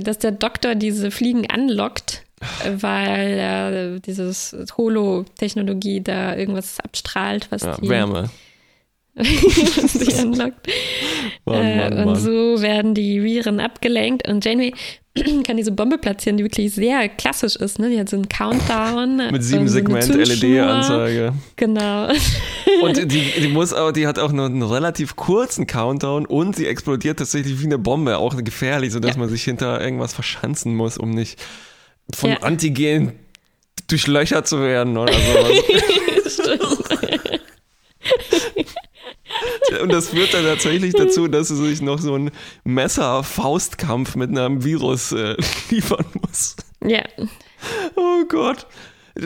[0.00, 2.24] dass der Doktor diese Fliegen anlockt,
[2.64, 8.30] äh, weil äh, dieses Holo-Technologie da irgendwas abstrahlt, was Ja, die Wärme.
[9.16, 10.66] die anlockt.
[11.44, 12.16] Mann, äh, Mann, und Mann.
[12.16, 14.72] so werden die Viren abgelenkt und Janeway
[15.46, 17.78] kann diese Bombe platzieren, die wirklich sehr klassisch ist.
[17.78, 17.90] Ne?
[17.90, 19.30] Die hat so einen Countdown.
[19.30, 20.08] Mit sieben so Segment.
[20.08, 21.34] LED-Anzeige.
[21.56, 22.08] Genau.
[22.82, 23.06] Und die,
[23.40, 27.60] die muss auch, die hat auch nur einen relativ kurzen Countdown und sie explodiert tatsächlich
[27.60, 29.18] wie eine Bombe, auch gefährlich, sodass Ja.
[29.18, 31.38] man sich hinter irgendwas verschanzen muss, um nicht
[32.14, 32.36] von Ja.
[32.38, 33.12] Antigen
[33.88, 36.71] durchlöchert zu werden oder sowas.
[39.80, 42.30] Und das führt dann tatsächlich dazu, dass sie sich noch so einen
[42.64, 45.36] Messer-Faustkampf mit einem Virus äh,
[45.70, 46.56] liefern muss.
[46.84, 47.02] ja.
[47.94, 48.66] Oh Gott.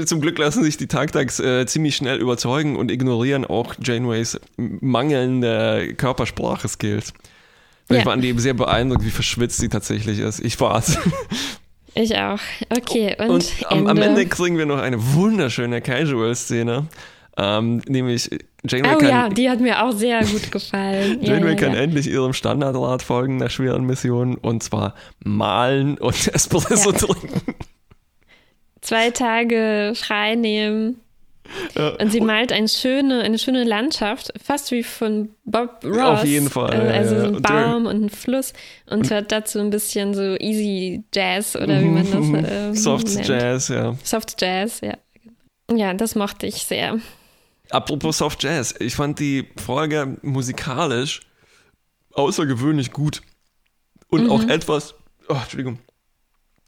[0.05, 5.95] Zum Glück lassen sich die Tagtags äh, ziemlich schnell überzeugen und ignorieren auch Janeways mangelnde
[5.97, 7.13] Körpersprache-Skills.
[7.89, 7.99] Ja.
[7.99, 10.41] Ich war an dem sehr beeindruckt, wie verschwitzt sie tatsächlich ist.
[10.41, 10.99] Ich war's.
[11.95, 12.41] Ich auch.
[12.69, 13.91] Okay, und, Und am, Ende.
[13.91, 16.89] am Ende kriegen wir noch eine wunderschöne Casual-Szene.
[17.39, 18.31] Ähm, nämlich
[18.69, 21.19] Janeway Oh kann, ja, die hat mir auch sehr gut gefallen.
[21.23, 21.81] ja, Janeway ja, kann ja.
[21.81, 27.55] endlich ihrem Standardrat folgen nach schweren Missionen und zwar malen und Espresso trinken.
[28.81, 31.01] Zwei Tage frei nehmen.
[32.01, 36.21] Und sie malt eine schöne, eine schöne Landschaft, fast wie von Bob Ross.
[36.21, 38.53] Auf jeden Fall, Äh, ja, Also so ein Baum und ein Fluss
[38.87, 43.29] und hört dazu ein bisschen so Easy Jazz oder wie man das ähm, Soft nennt.
[43.29, 43.95] Jazz, ja.
[44.03, 44.95] Soft Jazz, ja.
[45.73, 46.99] Ja, das mochte ich sehr.
[47.71, 51.21] Apropos Soft Jazz, ich fand die Folge musikalisch
[52.13, 53.23] außergewöhnlich gut.
[54.09, 54.31] Und Mhm.
[54.31, 54.95] auch etwas,
[55.29, 55.79] oh, Entschuldigung,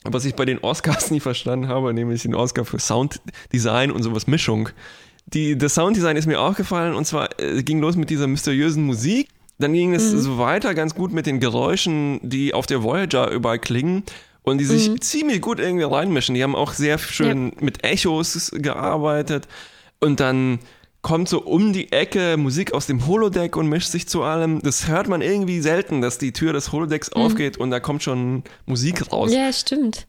[0.05, 4.27] was ich bei den Oscars nie verstanden habe, nämlich den Oscar für Sounddesign und sowas
[4.27, 4.71] Mischung.
[5.27, 8.85] Die, das Sounddesign ist mir auch gefallen und zwar äh, ging los mit dieser mysteriösen
[8.85, 9.29] Musik.
[9.59, 10.19] Dann ging es Mhm.
[10.21, 14.05] so weiter ganz gut mit den Geräuschen, die auf der Voyager überall klingen
[14.43, 15.01] und die sich Mhm.
[15.01, 16.35] ziemlich gut irgendwie reinmischen.
[16.35, 19.47] Die haben auch sehr schön mit Echos gearbeitet
[20.01, 20.61] und dann
[21.03, 24.61] kommt so um die Ecke Musik aus dem Holodeck und mischt sich zu allem.
[24.63, 28.43] Das hört man irgendwie selten, dass die Tür des Holodecks aufgeht und da kommt schon
[28.67, 29.31] Musik raus.
[29.31, 29.37] Mhm.
[29.37, 30.07] Ja, stimmt.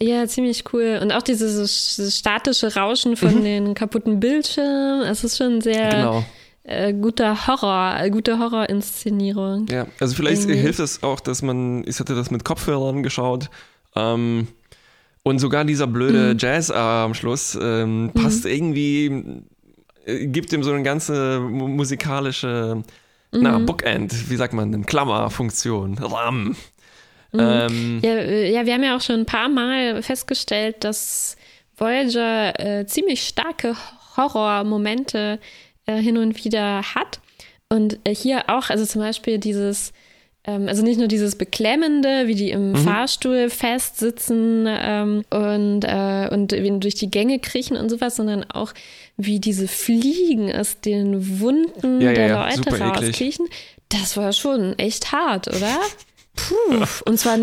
[0.00, 0.98] Ja, ziemlich cool.
[1.00, 1.54] Und auch dieses,
[1.94, 3.44] dieses statische Rauschen von Mhm.
[3.44, 5.02] den kaputten Bildschirmen.
[5.02, 6.24] Es ist schon sehr Genau.
[6.64, 9.66] äh, guter Horror, äh, gute Horrorinszenierung.
[9.70, 10.58] Ja, also vielleicht Irgendwie.
[10.60, 13.50] hilft es auch, dass man, ich hatte das mit Kopfhörern geschaut,
[13.94, 14.48] ähm,
[15.22, 16.38] und sogar dieser blöde Mhm.
[16.38, 19.42] Jazz am Schluss ähm, passt irgendwie, äh,
[20.06, 22.82] gibt ihm so eine ganze mu- musikalische,
[23.32, 23.66] na, Mhm.
[23.66, 26.56] Bookend, wie sagt man denn, Klammerfunktion, Rahmen.
[27.32, 27.40] Mhm.
[27.40, 31.36] Ähm, Ja, äh, ja, wir haben ja auch schon ein paar Mal festgestellt, dass
[31.76, 33.74] Voyager äh, ziemlich starke
[34.16, 35.38] Horrormomente
[35.86, 37.20] äh, hin und wieder hat.
[37.68, 39.92] Und äh, hier auch, also zum Beispiel dieses,
[40.46, 46.52] ähm, also nicht nur dieses Beklemmende, wie die im Fahrstuhl festsitzen ähm, und, äh, und
[46.84, 48.72] durch die Gänge kriechen und sowas, sondern auch
[49.16, 53.46] wie diese Fliegen aus den Wunden Ja, der ja, Leute rauskriechen.
[53.88, 55.76] Das war schon echt hart, oder?
[56.36, 56.84] Puh.
[57.06, 57.38] Und zwar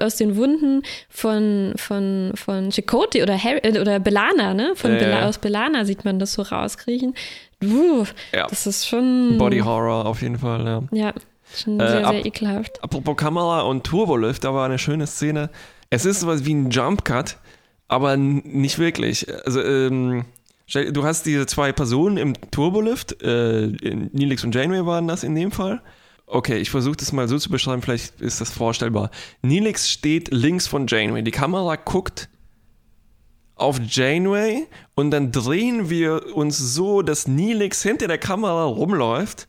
[0.00, 4.72] aus den Wunden von, von, von Chakotay oder, Harry, äh, oder Belana, ne?
[4.76, 7.14] Von Ja, Bela, aus Belana sieht man das so rauskriechen.
[7.58, 8.46] Puh, Ja.
[8.46, 9.36] Das ist schon.
[9.36, 10.82] Body Horror auf jeden Fall, ja.
[10.92, 11.12] Ja,
[11.56, 12.80] schon Äh, sehr, ab- sehr ekelhaft.
[12.84, 15.50] Apropos Kamera und Turbolift, da war eine schöne Szene.
[15.90, 17.38] Es ist sowas wie ein Jump Cut,
[17.88, 19.26] aber nicht wirklich.
[19.44, 20.24] Also, ähm,
[20.72, 23.68] du hast diese zwei Personen im Turbolift, äh,
[24.12, 25.82] Neelix und Janeway waren das in dem Fall.
[26.26, 29.10] Okay, ich versuche das mal so zu beschreiben, vielleicht ist das vorstellbar.
[29.40, 31.22] Neelix steht links von Janeway.
[31.22, 32.28] Die Kamera guckt
[33.54, 39.48] auf Janeway und dann drehen wir uns so, dass Neelix hinter der Kamera rumläuft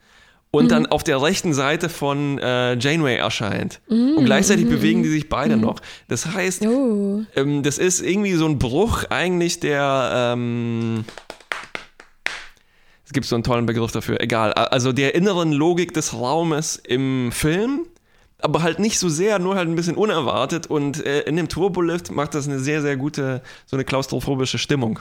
[0.52, 3.82] und dann auf der rechten Seite von äh, Janeway erscheint.
[3.88, 5.80] und gleichzeitig bewegen die sich beide noch.
[6.08, 7.22] Das heißt, Oh.
[7.36, 10.12] ähm, das ist irgendwie so ein Bruch eigentlich der.
[10.36, 11.06] Ähm,
[13.06, 14.54] es gibt so einen tollen Begriff dafür, egal.
[14.54, 17.88] Also der inneren Logik des Raumes im Film,
[18.40, 20.68] aber halt nicht so sehr, nur halt ein bisschen unerwartet.
[20.68, 25.00] Und äh, in dem Turbolift macht das eine sehr, sehr gute, so eine klaustrophobische Stimmung.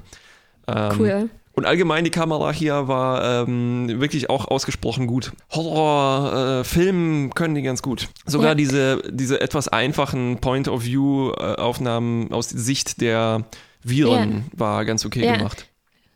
[0.67, 1.31] Ähm, Cool.
[1.59, 5.33] Und allgemein die Kamera hier war ähm, wirklich auch ausgesprochen gut.
[5.51, 8.09] Horror, äh, Film können die ganz gut.
[8.27, 8.55] Sogar Ja.
[8.55, 13.43] diese, diese etwas einfachen Point-of-View-Aufnahmen aus Sicht der
[13.83, 15.37] Viren war ganz okay Ja.
[15.37, 15.67] gemacht.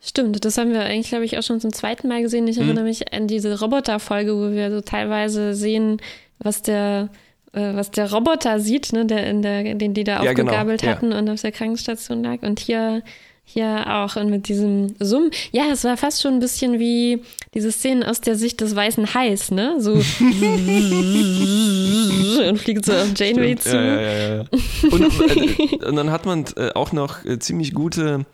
[0.01, 2.45] Stimmt, das haben wir eigentlich, glaube ich, auch schon zum zweiten Mal gesehen.
[2.45, 2.49] Mhm.
[2.49, 6.01] Ich erinnere mich an diese Roboter-Folge, wo wir so teilweise sehen,
[6.39, 7.09] was der,
[7.51, 10.83] äh, was der Roboter sieht, ne, der in der, den die da Ja, genau, aufgegabelt
[10.83, 10.91] ja.
[10.91, 12.41] hatten und auf der Krankenstation lag.
[12.43, 13.01] Und hier,
[13.45, 15.31] hier auch und mit diesem Summen.
[15.51, 17.21] Ja, es war fast schon ein bisschen wie
[17.53, 19.75] diese Szenen aus der Sicht des weißen Hais, ne?
[19.79, 20.03] So und
[22.57, 23.75] fliegt so auf Janeway zu.
[23.75, 24.45] Ja, ja, ja, ja.
[24.89, 28.25] Und, äh, und dann hat man äh, auch noch äh, ziemlich gute,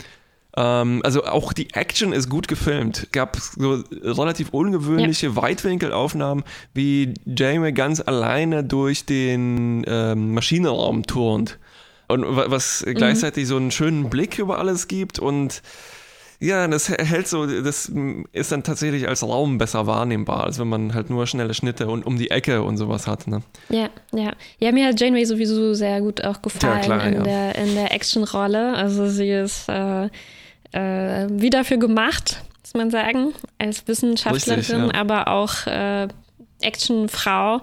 [0.55, 3.07] ähm, also auch die Action ist gut gefilmt.
[3.11, 6.43] Gab so relativ ungewöhnliche Weitwinkelaufnahmen,
[6.73, 11.57] wie Janeway ganz alleine durch den ähm, Maschinenraum turnt.
[12.09, 15.61] Und wa- was gleichzeitig so einen schönen Blick über alles gibt und
[16.41, 17.91] ja, das hält so, das
[18.31, 22.05] ist dann tatsächlich als Raum besser wahrnehmbar, als wenn man halt nur schnelle Schnitte und
[22.05, 23.27] um die Ecke und sowas hat.
[23.27, 23.41] Ne?
[23.67, 24.31] Ja, ja.
[24.57, 27.23] Ja, mir hat Janeway sowieso sehr gut auch gefallen klar, in, ja.
[27.23, 28.73] der, in der Actionrolle.
[28.73, 30.05] Also sie ist äh,
[30.71, 34.93] äh, wie dafür gemacht, muss man sagen, als Wissenschaftlerin, Richtig, ja.
[34.93, 36.07] aber auch äh,
[36.61, 37.61] Actionfrau.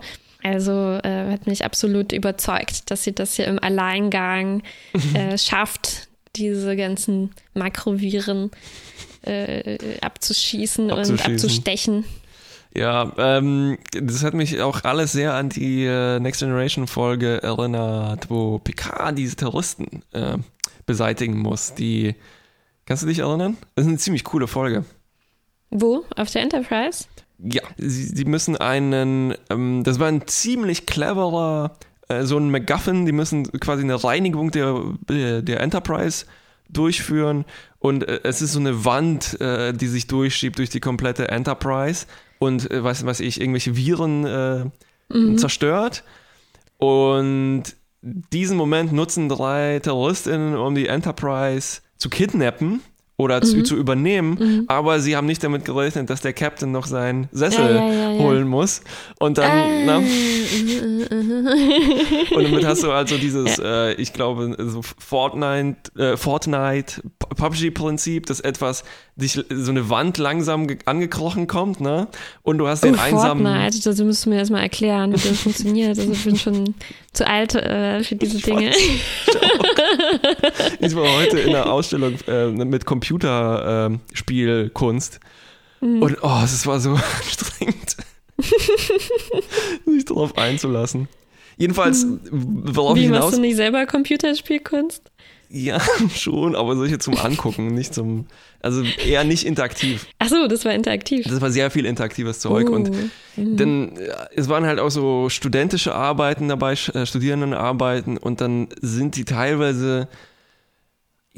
[0.53, 4.63] Also äh, hat mich absolut überzeugt, dass sie das hier im Alleingang
[5.15, 8.51] äh, schafft, diese ganzen Makroviren
[9.23, 11.33] äh, abzuschießen, und Abzuschießen.
[11.33, 12.05] abzustechen.
[12.77, 18.29] Ja, ähm, das hat mich auch alles sehr an die äh, Next Generation Folge erinnert,
[18.29, 20.37] wo Picard diese Terroristen äh,
[20.85, 21.75] beseitigen muss.
[21.75, 22.15] Die,
[22.85, 23.57] kannst du dich erinnern?
[23.75, 24.85] Das ist eine ziemlich coole Folge.
[25.71, 26.05] Wo?
[26.15, 27.07] Auf der Enterprise?
[27.39, 31.77] Ja, sie, sie müssen einen, ähm, das war ein ziemlich cleverer,
[32.09, 36.27] äh, so ein MacGuffin, die müssen quasi eine Reinigung der, der Enterprise
[36.69, 37.45] durchführen.
[37.79, 42.07] Und äh, es ist so eine Wand, äh, die sich durchschiebt durch die komplette Enterprise
[42.39, 46.05] und äh, was weiß ich, irgendwelche Viren äh, zerstört.
[46.79, 47.65] Und
[48.03, 52.81] diesen Moment nutzen drei TerroristInnen, um die Enterprise zu kidnappen
[53.19, 57.31] oder zu, zu übernehmen, aber sie haben nicht damit gerechnet, dass der Captain noch seinen
[57.33, 58.83] Sessel Ja, ja, ja, holen muss.
[59.19, 61.07] Und dann, na, Äh,
[62.35, 67.03] und damit hast du also dieses, äh, ich glaube, so Fortnite, äh, Fortnite
[67.37, 68.85] PUBG-Prinzip, dass etwas,
[69.17, 72.09] dich, so eine Wand langsam ge- angekrochen kommt, ne?
[72.43, 73.45] Und du hast Oh, den einsamen.
[73.47, 75.99] Fortnite, das müsst du mir erstmal erklären, wie das funktioniert.
[75.99, 76.75] Also ich bin schon
[77.13, 78.73] zu alt äh, für diese Dinge.
[80.81, 85.21] Ich war heute in einer Ausstellung äh, mit Computerspielkunst.
[85.81, 86.03] Mhm.
[86.03, 87.97] Und oh, es war so anstrengend,
[89.85, 91.09] sich darauf einzulassen.
[91.57, 93.09] Jedenfalls, worauf ich Mhm.
[93.09, 93.35] Wie machst hinaus.
[93.37, 95.11] du nicht selber Computerspielkunst?
[95.49, 95.81] Ja,
[96.15, 98.27] schon, aber solche zum Angucken, nicht zum,
[98.61, 100.07] also eher nicht interaktiv.
[100.19, 101.25] Ach so, das war interaktiv.
[101.29, 102.69] Das war sehr viel interaktives Zeug.
[102.69, 102.91] Uh, und
[103.37, 103.57] mhm.
[103.57, 103.93] dann,
[104.35, 110.09] es waren halt auch so studentische Arbeiten dabei, äh, Studierendenarbeiten und dann sind die teilweise,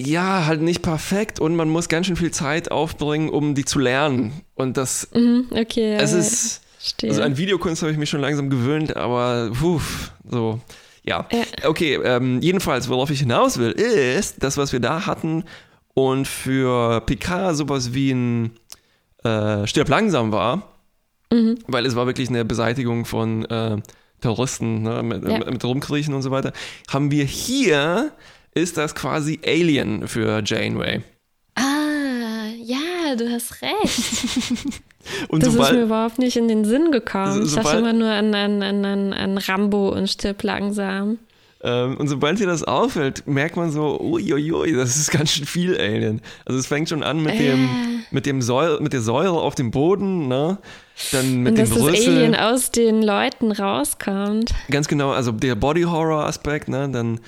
[0.01, 3.81] ja, halt nicht perfekt und man muss ganz schön viel Zeit aufbringen, um die zu
[3.81, 4.33] lernen.
[4.55, 5.95] Und das, mhm, okay.
[5.95, 7.11] Es ist, Stehe.
[7.11, 9.81] also an Videokunst habe ich mich schon langsam gewöhnt, aber, puh,
[10.31, 10.61] so.
[11.05, 11.27] Ja,
[11.65, 15.45] okay, ähm, jedenfalls, worauf ich hinaus will, ist das, was wir da hatten
[15.95, 18.51] und für Picard sowas wie ein
[19.25, 20.75] äh, Stirb langsam war,
[21.33, 21.59] mhm.
[21.67, 23.79] weil es war wirklich eine Beseitigung von äh,
[24.21, 25.39] Terroristen ne, mit, ja.
[25.51, 26.53] mit Rumkriechen und so weiter,
[26.89, 28.13] haben wir hier,
[28.55, 31.03] ist das quasi Alien für Janeway.
[31.55, 34.83] Ah, ja, du hast recht.
[35.29, 37.47] Und das sobald, ist mir überhaupt nicht in den Sinn gekommen.
[37.47, 41.19] So, ich dachte immer nur an, an, an, an Rambo und stirb langsam.
[41.61, 45.77] Ähm, und sobald dir das auffällt, merkt man so, uiuiui, das ist ganz schön viel
[45.77, 46.21] Alien.
[46.45, 47.39] Also es fängt schon an mit äh.
[47.39, 47.69] dem,
[48.11, 50.59] mit dem Säure, mit der Säure auf dem Boden, ne?
[51.11, 54.55] Dann mit und dem dass das Alien aus den Leuten rauskommt.
[54.71, 56.89] Ganz genau, also der Body Horror Aspekt, ne?
[56.93, 57.21] Dann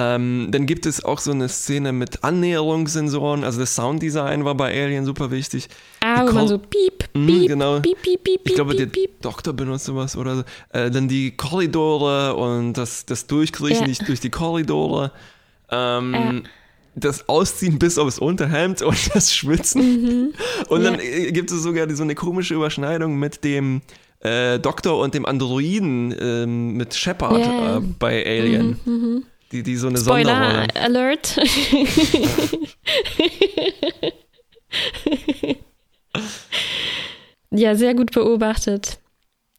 [0.00, 4.66] ähm, dann gibt es auch so eine Szene mit Annäherungssensoren, also das Sounddesign war bei
[4.70, 5.68] Alien super wichtig.
[6.04, 7.80] Ah, wo man so piep, mhm, piep, genau.
[7.80, 9.20] piep, piep, piep, Ich glaube, piep, der piep.
[9.22, 10.42] Doktor benutzt sowas oder so.
[10.68, 14.04] Äh, dann die Korridore und das, das Durchkriechen ja.
[14.06, 15.10] durch die Korridore.
[15.68, 16.34] Ähm, ja
[16.94, 19.82] das Ausziehen bis aufs Unterhemd und das Schwitzen.
[19.82, 20.34] Mhm.
[20.68, 21.30] Und dann ja.
[21.30, 23.82] gibt es sogar so eine komische Überschneidung mit dem
[24.18, 27.76] äh, Doktor und dem Androiden äh, mit Shepard yeah.
[27.76, 28.80] äh, bei Alien.
[28.84, 30.76] Mhm, mhm die, die so eine Spoiler Sonderrolle.
[30.76, 31.36] Alert.
[37.50, 38.98] ja, sehr gut beobachtet.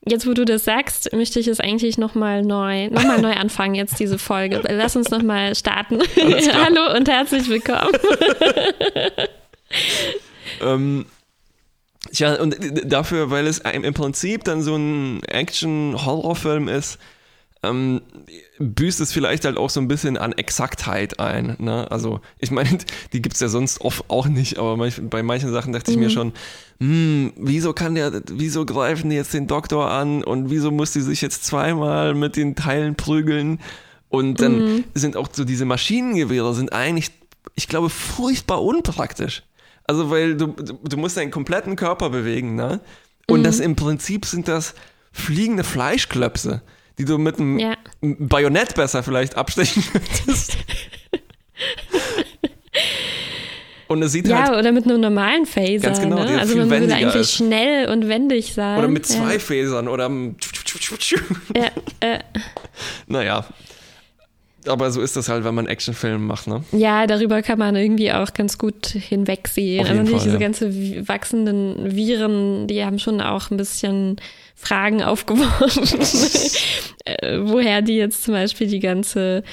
[0.07, 3.75] Jetzt, wo du das sagst, möchte ich es eigentlich nochmal neu, noch mal neu anfangen,
[3.75, 4.61] jetzt diese Folge.
[4.67, 5.99] Lass uns nochmal starten.
[6.15, 7.91] Hallo und herzlich willkommen.
[10.61, 11.05] ähm,
[12.13, 16.97] tja, und dafür, weil es im Prinzip dann so ein Action-Horrorfilm ist,
[17.61, 18.01] ähm,
[18.57, 21.55] büßt es vielleicht halt auch so ein bisschen an Exaktheit ein.
[21.59, 21.89] Ne?
[21.91, 22.77] Also, ich meine,
[23.13, 25.95] die gibt es ja sonst oft auch nicht, aber manch, bei manchen Sachen dachte mhm.
[25.95, 26.13] ich mir mhm.
[26.13, 26.33] schon,
[26.79, 31.01] hm, wieso kann der, wieso greifen die jetzt den Doktor an und wieso muss die
[31.01, 33.59] sich jetzt zweimal mit den Teilen prügeln?
[34.07, 34.83] Und dann mhm.
[34.95, 37.11] sind auch so diese Maschinengewehre sind eigentlich,
[37.55, 39.43] ich glaube, furchtbar unpraktisch.
[39.83, 42.79] Also, weil du, du musst deinen kompletten Körper bewegen, ne?
[43.27, 43.43] Und mhm.
[43.43, 44.73] das im Prinzip sind das
[45.11, 46.61] fliegende Fleischklöpse
[46.99, 47.75] die du mit einem ja.
[48.01, 50.57] Bajonett besser vielleicht abstechen könntest.
[53.87, 54.59] Und es sieht ja, halt.
[54.59, 55.87] oder mit einem normalen Phaser.
[55.87, 56.39] Ganz genau, ne?
[56.39, 57.33] Also man will eigentlich ist.
[57.33, 58.77] schnell und wendig sein.
[58.77, 59.39] Oder mit zwei ja.
[59.39, 60.11] Phasern oder.
[61.55, 62.19] Ja, äh.
[63.07, 63.45] Naja.
[64.67, 66.63] Aber so ist das halt, wenn man Actionfilme macht, ne?
[66.71, 69.85] Ja, darüber kann man irgendwie auch ganz gut hinwegsehen.
[69.85, 70.39] Also natürlich diese ja.
[70.39, 74.17] ganze wachsenden Viren, die haben schon auch ein bisschen
[74.55, 75.97] Fragen aufgeworfen,
[77.05, 79.43] äh, woher die jetzt zum Beispiel die ganze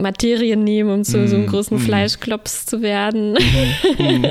[0.00, 1.80] Materie nehmen, um zu mm, so einem großen mm.
[1.80, 3.36] Fleischklops zu werden.
[3.98, 4.24] Mm,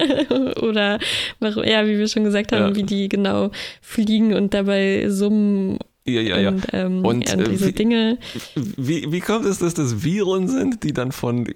[0.61, 0.99] Oder,
[1.41, 2.75] ja, wie wir schon gesagt haben, ja.
[2.75, 3.49] wie die genau
[3.81, 6.49] fliegen und dabei summen ja, ja, ja.
[6.49, 8.17] Und, ähm, und ja, diese wie, Dinge.
[8.55, 11.47] Wie, wie kommt es, dass das Viren sind, die dann von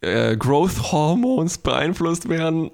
[0.00, 2.70] äh, Growth Hormones beeinflusst werden?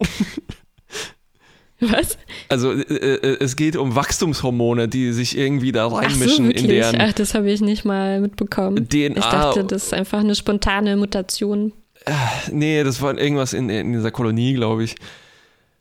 [1.81, 2.17] Was?
[2.49, 6.69] Also äh, äh, es geht um Wachstumshormone, die sich irgendwie da reinmischen Ach so, in
[6.69, 7.01] deren.
[7.01, 8.89] Ach, das habe ich nicht mal mitbekommen.
[8.89, 9.19] DNA.
[9.19, 11.73] Ich dachte, das ist einfach eine spontane Mutation.
[12.07, 12.13] Äh,
[12.53, 14.95] nee, das war irgendwas in, in dieser Kolonie, glaube ich.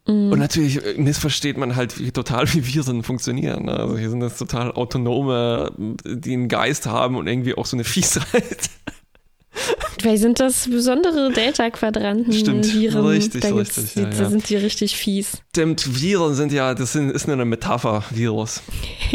[0.05, 0.31] Mm.
[0.31, 3.65] Und natürlich äh, missversteht man halt wie, total, wie Viren funktionieren.
[3.65, 3.77] Ne?
[3.77, 7.83] Also hier sind das total autonome, die einen Geist haben und irgendwie auch so eine
[7.83, 8.69] Fiesheit.
[10.01, 12.33] Vielleicht sind das besondere Delta-Quadranten.
[12.33, 13.05] Stimmt, Viren.
[13.05, 13.93] richtig, da richtig.
[13.93, 14.29] Die, ja, ja.
[14.29, 15.37] sind die richtig fies.
[15.51, 18.61] Stimmt, Viren sind ja, das sind, ist nur eine Metapher, Virus.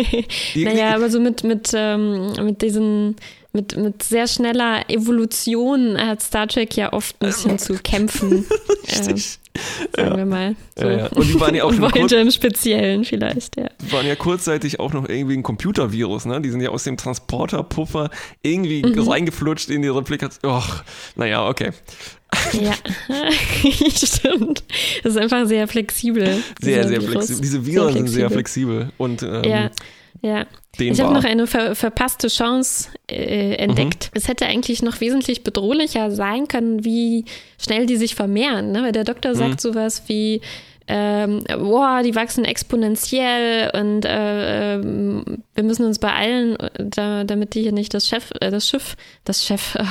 [0.55, 3.17] naja, aber so mit, mit, ähm, mit diesen
[3.53, 8.47] mit, mit sehr schneller Evolution hat Star Trek ja oft ein bisschen zu kämpfen.
[8.89, 9.39] Richtig.
[9.97, 10.17] Äh, sagen ja.
[10.17, 10.57] wir mal.
[10.77, 10.87] So.
[10.87, 11.07] Ja, ja.
[11.09, 13.69] Und die waren ja auch schon heute im Speziellen vielleicht, ja.
[13.81, 16.41] Die waren ja kurzzeitig auch noch irgendwie ein Computervirus, ne?
[16.41, 18.11] Die sind ja aus dem Transporterpuffer
[18.43, 19.09] irgendwie mhm.
[19.09, 20.53] reingeflutscht in die Replikation.
[20.53, 20.85] Och,
[21.17, 21.71] naja, okay.
[22.53, 22.75] Ja,
[23.95, 24.63] stimmt.
[25.03, 26.43] Das ist einfach sehr flexibel.
[26.61, 27.41] Sehr, sehr flexibel.
[27.41, 28.93] Diese Viren sind sehr flexibel.
[28.99, 29.71] Und ähm, ja.
[30.23, 30.47] Ja,
[30.79, 34.11] ich habe noch eine ver verpasste Chance äh, entdeckt.
[34.13, 34.19] Mhm.
[34.19, 37.25] Es hätte eigentlich noch wesentlich bedrohlicher sein können, wie
[37.59, 38.73] schnell die sich vermehren.
[38.73, 38.83] Ne?
[38.83, 39.59] Weil der Doktor sagt mhm.
[39.59, 40.41] sowas wie,
[40.91, 47.61] ähm, boah, die wachsen exponentiell und äh, ähm, wir müssen uns beeilen, da, damit die
[47.61, 49.85] hier nicht das Chef, äh, das Schiff, das Chef, äh,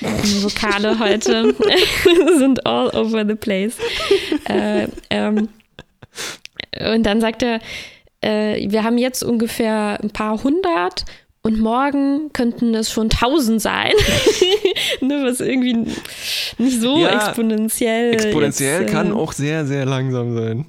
[0.00, 1.56] die Vokale heute
[2.38, 3.76] sind all over the place.
[4.48, 5.48] Äh, ähm,
[6.94, 7.58] und dann sagt er,
[8.24, 11.04] äh, wir haben jetzt ungefähr ein paar hundert
[11.42, 13.92] und morgen könnten es schon tausend sein.
[15.02, 15.92] ne, was irgendwie
[16.56, 18.14] nicht so ja, exponentiell.
[18.14, 20.66] Exponentiell jetzt, kann äh, auch sehr, sehr langsam sein.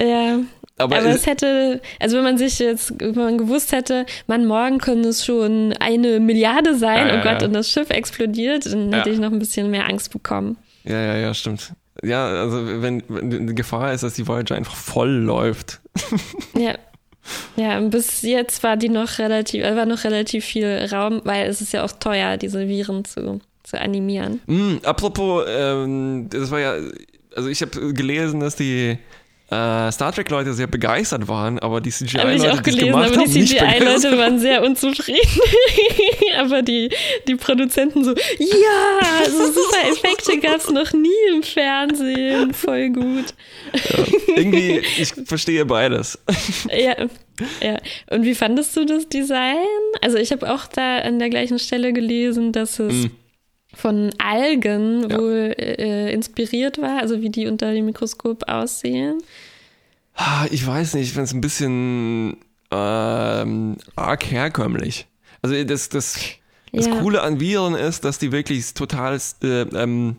[0.00, 0.40] ja.
[0.78, 4.76] Aber, aber es hätte, also wenn man sich jetzt, wenn man gewusst hätte, man, morgen
[4.76, 7.48] können es schon eine Milliarde sein, ja, oh Gott, ja.
[7.48, 10.58] und das Schiff explodiert, dann hätte ich noch ein bisschen mehr Angst bekommen.
[10.84, 11.72] Ja, ja, ja, stimmt.
[12.02, 15.80] Ja, also wenn, wenn die Gefahr ist, dass die Voyager einfach voll läuft.
[16.54, 16.74] ja,
[17.56, 21.60] ja, bis jetzt war die noch relativ, äh, war noch relativ viel Raum, weil es
[21.60, 24.40] ist ja auch teuer, diese Viren zu, zu animieren.
[24.46, 26.74] Mm, apropos, ähm, das war ja,
[27.34, 28.98] also ich habe gelesen, dass die
[29.50, 34.18] äh, Star Trek-Leute sehr begeistert waren, aber die CGI-Leute, die gelesen, gemacht aber die CGI-Leute
[34.18, 35.40] waren sehr unzufrieden.
[36.38, 36.90] aber die,
[37.28, 43.34] die Produzenten so, ja, so super Effekte gab es noch nie im Fernsehen, voll gut.
[43.72, 44.04] Ja,
[44.36, 46.18] irgendwie, ich verstehe beides.
[46.76, 46.96] ja,
[47.62, 47.78] ja.
[48.10, 49.56] Und wie fandest du das Design?
[50.00, 53.06] Also ich habe auch da an der gleichen Stelle gelesen, dass es mm
[53.76, 55.18] von Algen ja.
[55.18, 59.18] wohl äh, inspiriert war, also wie die unter dem Mikroskop aussehen.
[60.14, 62.38] Ah, ich weiß nicht, ich finde es ein bisschen
[62.70, 65.06] ähm, arg herkömmlich.
[65.42, 66.18] Also das, das,
[66.72, 66.96] das ja.
[67.00, 70.16] Coole an Viren ist, dass die wirklich total äh, ähm,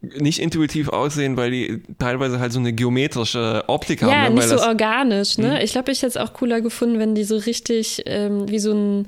[0.00, 4.14] nicht intuitiv aussehen, weil die teilweise halt so eine geometrische Optik ja, haben.
[4.14, 4.34] Ja, ne?
[4.34, 5.38] nicht so organisch.
[5.38, 5.58] Ne?
[5.58, 5.64] Hm.
[5.64, 8.72] Ich glaube, ich hätte es auch cooler gefunden, wenn die so richtig ähm, wie so
[8.72, 9.06] ein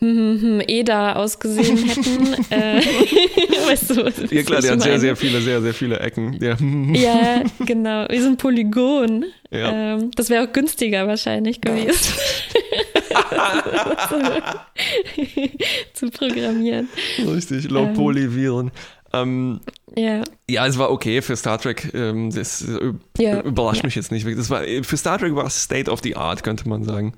[0.00, 2.34] Eda ausgesehen hätten.
[2.50, 2.76] äh,
[3.68, 6.38] weißt du, was ja klar, die hat sehr, sehr viele, sehr, sehr viele Ecken.
[6.42, 6.56] Ja,
[6.94, 8.06] ja genau.
[8.10, 9.24] Wie so ein Polygon.
[9.50, 9.94] Ja.
[9.94, 12.14] Ähm, das wäre auch günstiger wahrscheinlich gewesen.
[15.94, 16.88] zu programmieren.
[17.26, 18.72] Richtig, low ähm, polyviren.
[19.12, 19.60] Ähm,
[19.96, 20.22] ja.
[20.50, 21.94] ja, es war okay für Star Trek.
[21.94, 23.40] Ähm, das äh, ja.
[23.42, 23.86] überrascht ja.
[23.86, 24.26] mich jetzt nicht.
[24.26, 27.14] Das war, für Star Trek war es State of the Art, könnte man sagen.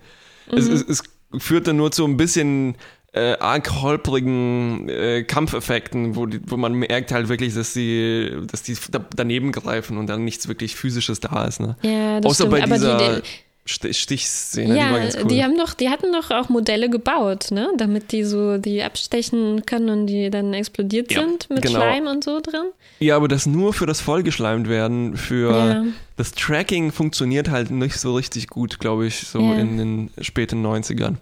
[0.50, 0.58] Mhm.
[0.58, 1.02] Es, es, es
[1.38, 2.76] führt dann nur zu ein bisschen
[3.12, 8.62] äh, arg holprigen äh, Kampfeffekten, wo, die, wo man merkt halt wirklich, dass die, dass
[8.62, 8.76] die
[9.14, 11.60] daneben greifen und dann nichts wirklich physisches da ist.
[11.60, 11.76] Ne?
[11.82, 12.68] Ja, das Außer stimmt.
[12.68, 13.22] bei dieser
[13.66, 15.28] Stichszene, ja, die war ganz cool.
[15.28, 17.68] Die haben doch, die hatten doch auch Modelle gebaut, ne?
[17.76, 21.80] Damit die so die abstechen können und die dann explodiert ja, sind mit genau.
[21.80, 22.66] Schleim und so drin.
[23.00, 25.84] Ja, aber das nur für das vollgeschleimt werden, für ja.
[26.16, 29.54] das Tracking funktioniert halt nicht so richtig gut, glaube ich, so ja.
[29.54, 31.16] in den späten 90ern.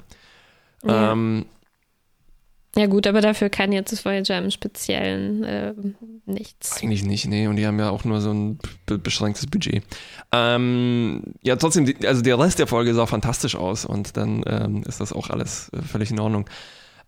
[0.87, 1.47] Ähm,
[2.77, 5.75] ja gut, aber dafür kann jetzt das Voyager im Speziellen äh,
[6.27, 6.83] nichts.
[6.83, 7.47] Eigentlich nicht, nee.
[7.47, 9.83] Und die haben ja auch nur so ein beschränktes Budget.
[10.33, 15.01] Ähm, ja, trotzdem, also der Rest der Folge sah fantastisch aus und dann ähm, ist
[15.01, 16.47] das auch alles äh, völlig in Ordnung.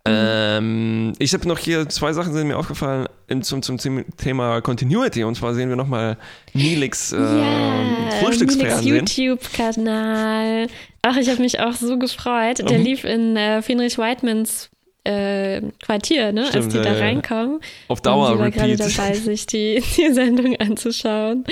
[0.07, 0.13] Mhm.
[0.15, 3.09] Ähm, ich habe noch hier zwei Sachen sind mir aufgefallen
[3.41, 3.79] zum, zum
[4.17, 5.25] Thema Continuity.
[5.25, 6.17] Und zwar sehen wir nochmal
[6.53, 9.07] Nelix äh, ja, Frühstücksfernsehen.
[9.07, 10.69] YouTube-Kanal.
[11.03, 12.59] Ach, ich habe mich auch so gefreut.
[12.59, 12.85] Der mhm.
[12.85, 14.71] lief in äh, Friedrich Weidmanns
[15.07, 16.47] äh, Quartier, ne?
[16.47, 17.61] Stimmt, als die da ja, reinkommen.
[17.89, 18.31] Auf Dauer.
[18.31, 21.45] Und sie war gerade dabei, sich die, die Sendung anzuschauen.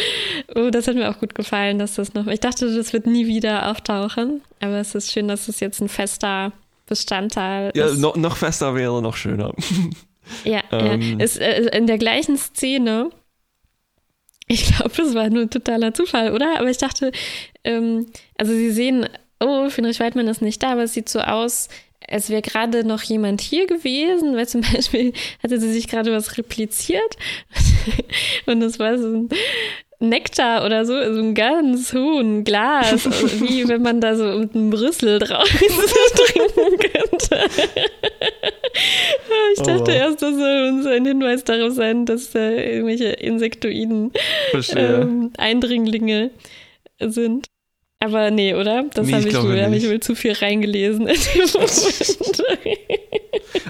[0.54, 2.26] Oh, das hat mir auch gut gefallen, dass das noch.
[2.26, 5.88] Ich dachte, das wird nie wieder auftauchen, aber es ist schön, dass es jetzt ein
[5.88, 6.52] fester
[6.86, 7.94] Bestandteil ja, ist.
[7.94, 9.52] Ja, noch, noch fester wäre noch schöner.
[10.44, 11.18] ja, ähm.
[11.18, 11.24] ja.
[11.24, 13.10] Ist, äh, in der gleichen Szene.
[14.46, 16.58] Ich glaube, das war nur ein totaler Zufall, oder?
[16.58, 17.12] Aber ich dachte,
[17.62, 19.08] ähm, also sie sehen,
[19.40, 21.68] oh, Friedrich Weidmann ist nicht da, aber es sieht so aus,
[22.08, 26.36] es wäre gerade noch jemand hier gewesen, weil zum Beispiel hatte sie sich gerade was
[26.38, 27.16] repliziert
[28.46, 29.28] und das war so ein
[30.00, 33.06] Nektar oder so, so ein ganz hohen Glas,
[33.40, 37.50] wie wenn man da so mit einem Brüssel drauf trinken könnte.
[39.54, 39.94] ich dachte oh.
[39.94, 44.12] erst, das soll uns ein Hinweis darauf sein, dass da irgendwelche Insektoiden
[44.76, 46.30] ähm, Eindringlinge
[47.00, 47.46] sind.
[48.04, 48.84] Aber nee, oder?
[48.92, 51.08] Das nee, habe ich, wohl, hab ich wohl zu viel reingelesen.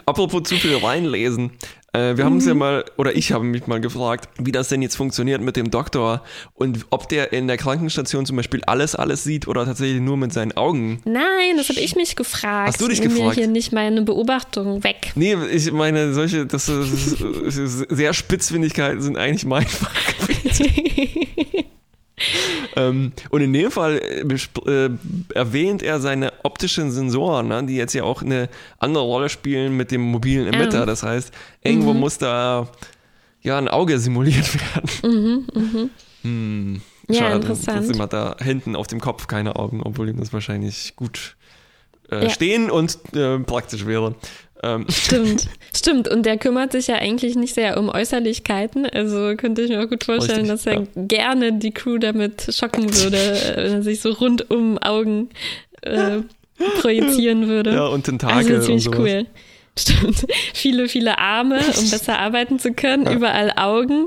[0.06, 1.52] Apropos zu viel reinlesen.
[1.92, 2.58] Äh, wir haben uns ja mhm.
[2.58, 6.24] mal, oder ich habe mich mal gefragt, wie das denn jetzt funktioniert mit dem Doktor
[6.54, 10.32] und ob der in der Krankenstation zum Beispiel alles, alles sieht oder tatsächlich nur mit
[10.32, 11.00] seinen Augen.
[11.04, 12.70] Nein, das habe ich mich gefragt.
[12.70, 13.36] Hast du dich gefragt?
[13.36, 15.12] mir hier nicht meine Beobachtung weg.
[15.14, 21.28] Nee, ich meine, solche, das, das sehr Spitzfindigkeiten sind eigentlich mein Fachgebiet.
[22.76, 24.20] ähm, und in dem Fall äh,
[24.70, 24.90] äh,
[25.34, 28.48] erwähnt er seine optischen Sensoren, ne, die jetzt ja auch eine
[28.78, 30.82] andere Rolle spielen mit dem mobilen Emitter.
[30.82, 30.86] Ah.
[30.86, 32.00] Das heißt, irgendwo mhm.
[32.00, 32.68] muss da
[33.42, 34.48] ja ein Auge simuliert
[35.02, 35.46] werden.
[35.54, 35.88] Mhm, mh.
[36.22, 36.82] hm.
[37.08, 37.78] Ja, Schade, interessant.
[37.78, 41.36] Trotzdem hat er hinten auf dem Kopf keine Augen, obwohl ihm das wahrscheinlich gut
[42.10, 42.30] äh, Ja.
[42.30, 44.14] stehen und äh, praktisch wäre.
[44.64, 46.08] Ähm, Stimmt, stimmt.
[46.08, 48.86] Und der kümmert sich ja eigentlich nicht sehr um Äußerlichkeiten.
[48.86, 50.86] Also könnte ich mir auch gut vorstellen, Richtig, dass er ja.
[50.96, 55.28] gerne die Crew damit schocken würde, äh, wenn er sich so rund um Augen
[55.82, 56.18] äh,
[56.80, 57.72] projizieren würde.
[57.74, 58.98] ja, und Tentakel also und ziemlich sowas.
[59.00, 59.26] cool.
[59.76, 60.26] Stimmt.
[60.54, 63.10] Viele, viele Arme, um besser arbeiten zu können.
[63.12, 64.06] Überall Augen.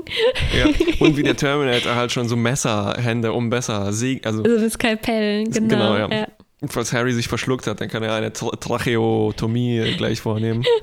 [0.58, 0.66] Ja.
[0.98, 4.24] Und wie der Terminator halt schon so Messerhände, um besser siegen.
[4.24, 5.92] Also, Also mit Skalpellen, genau.
[5.94, 6.26] Genau, ja.
[6.66, 10.64] Falls Harry sich verschluckt hat, dann kann er eine Tra Tracheotomie gleich vornehmen.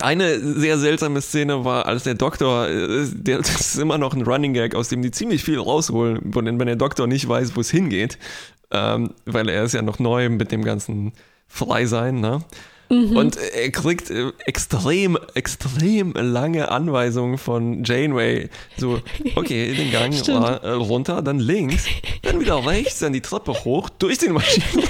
[0.00, 4.22] Eine sehr seltsame Szene war, als der Doktor, äh, der, das ist immer noch ein
[4.22, 7.60] Running Gag, aus dem die ziemlich viel rausholen, wenn wenn der Doktor nicht weiß, wo
[7.60, 8.18] es hingeht,
[8.70, 11.12] ähm, weil er ist ja noch neu mit dem ganzen
[11.46, 12.40] Freisein, ne?
[13.16, 18.48] Und er kriegt äh, extrem, extrem lange Anweisungen von Janeway.
[18.76, 19.00] So,
[19.36, 21.84] okay, den Gang äh, runter, dann links,
[22.22, 24.84] dann wieder rechts, dann die Treppe hoch, durch den Maschinenraum.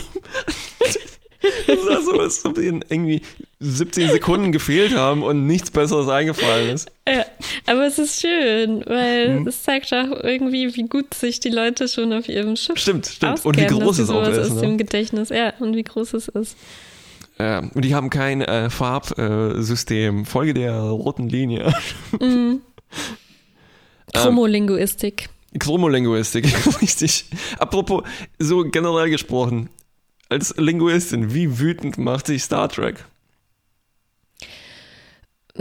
[1.66, 3.20] Das war so, als ob ihnen irgendwie
[3.60, 6.90] 17 Sekunden gefehlt haben und nichts Besseres eingefallen ist.
[7.06, 7.26] Ja,
[7.66, 9.46] aber es ist schön, weil Mhm.
[9.48, 13.32] es zeigt auch irgendwie, wie gut sich die Leute schon auf ihrem Schiff Stimmt, stimmt.
[13.34, 14.38] auskennen, Und wie groß es auch ist.
[14.38, 14.60] aus Ne?
[14.62, 16.56] dem Gedächtnis, ja, und wie groß es ist.
[17.38, 20.24] Ja, und die haben kein äh, Farbsystem.
[20.24, 21.72] Folge der roten Linie.
[22.20, 22.60] Mhm.
[24.12, 25.28] Ähm, Chromolinguistik.
[25.58, 26.44] Chromolinguistik,
[26.82, 27.24] richtig.
[27.58, 28.04] Apropos,
[28.38, 29.70] so generell gesprochen,
[30.28, 33.04] als Linguistin, wie wütend macht sich Star Trek?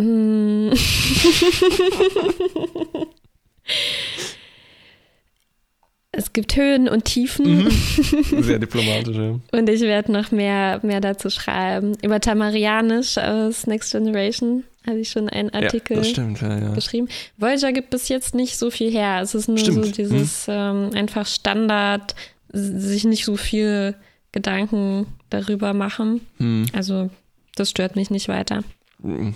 [6.13, 6.17] Mm.
[6.17, 7.69] es gibt Höhen und Tiefen Mhm.
[8.43, 9.39] Sehr diplomatisch, ja.
[9.51, 11.93] und ich werde noch mehr, mehr dazu schreiben.
[12.03, 16.73] Über Tamarianisch aus Next Generation habe ich schon einen Artikel Ja, stimmt, ja, ja.
[16.73, 17.07] geschrieben.
[17.37, 19.21] Voyager gibt bis jetzt nicht so viel her.
[19.21, 19.85] Es ist nur Stimmt.
[19.85, 22.15] so dieses ähm, einfach Standard,
[22.51, 23.95] sich nicht so viel
[24.33, 26.21] Gedanken darüber machen.
[26.37, 27.09] Hm, Also
[27.55, 28.63] das stört mich nicht weiter.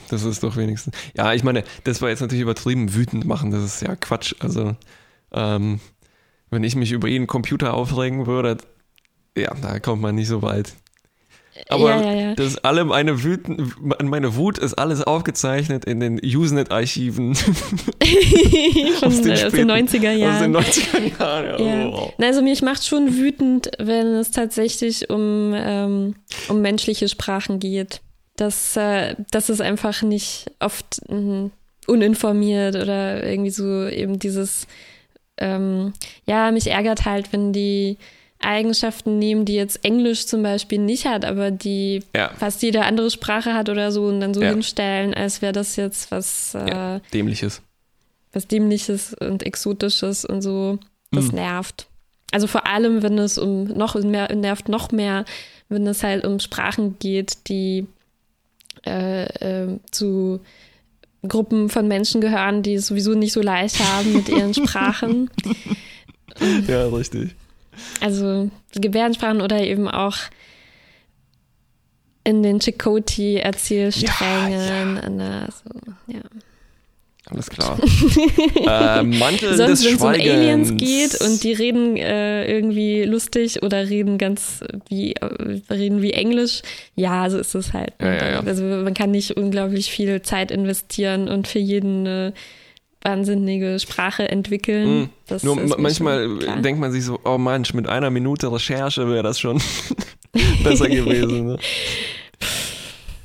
[0.09, 0.93] das ist doch wenigstens.
[1.15, 4.35] Ja, ich meine, das war jetzt natürlich übertrieben wütend machen, das ist ja Quatsch.
[4.39, 4.75] Also,
[5.33, 5.79] ähm,
[6.49, 8.57] wenn ich mich über jeden Computer aufregen würde,
[9.35, 10.73] ja, da kommt man nicht so weit.
[11.69, 12.35] Aber ja, ja, ja.
[12.35, 13.73] das alle meine Wüten,
[14.03, 17.31] meine Wut ist alles aufgezeichnet in den Usenet-Archiven
[19.01, 20.53] aus den aus den 90er aus Jahren.
[20.53, 21.65] den 90er Jahren.
[21.65, 21.79] Ja.
[21.79, 21.87] Ja.
[21.87, 22.13] Oh.
[22.19, 26.15] Also mich macht schon wütend, wenn es tatsächlich um, ähm,
[26.47, 28.01] um menschliche Sprachen geht.
[28.35, 31.49] Dass, äh, dass es einfach nicht oft mh,
[31.87, 34.67] uninformiert oder irgendwie so eben dieses,
[35.37, 35.93] ähm,
[36.25, 37.97] ja, mich ärgert halt, wenn die
[38.39, 42.29] Eigenschaften nehmen, die jetzt Englisch zum Beispiel nicht hat, aber die Ja.
[42.37, 44.49] fast jede andere Sprache hat oder so und dann so Ja.
[44.51, 47.61] hinstellen, als wäre das jetzt was, äh, Ja, dämliches.
[48.33, 50.77] was Dämliches und Exotisches und so.
[51.11, 51.35] Das Mhm.
[51.39, 51.87] nervt.
[52.31, 55.25] Also vor allem, wenn es um noch mehr, nervt noch mehr,
[55.69, 57.87] wenn es halt um Sprachen geht, die
[58.85, 60.39] äh, äh, zu
[61.27, 65.29] Gruppen von Menschen gehören, die es sowieso nicht so leicht haben mit ihren Sprachen.
[66.67, 67.35] Ja, richtig.
[68.01, 70.15] Also Gebärdensprachen oder eben auch
[72.23, 74.95] in den Chakotay-Erzählsträngen.
[74.95, 75.69] Ja, der- so,
[76.13, 76.19] ja.
[77.29, 77.77] Alles klar.
[78.55, 80.07] äh, Mantel Sonst, wenn es um.
[80.07, 86.13] Aliens geht und die reden äh, irgendwie lustig oder reden ganz wie äh, reden wie
[86.13, 86.61] Englisch,
[86.95, 87.93] ja, so ist es halt.
[87.99, 88.39] Ja, ja, ja.
[88.39, 92.33] Also man kann nicht unglaublich viel Zeit investieren und für jeden eine
[93.01, 95.09] wahnsinnige Sprache entwickeln.
[95.27, 96.29] Das Nur manchmal
[96.61, 99.61] denkt man sich so, oh Mensch, mit einer Minute Recherche wäre das schon
[100.63, 101.47] besser gewesen.
[101.47, 101.57] Ne?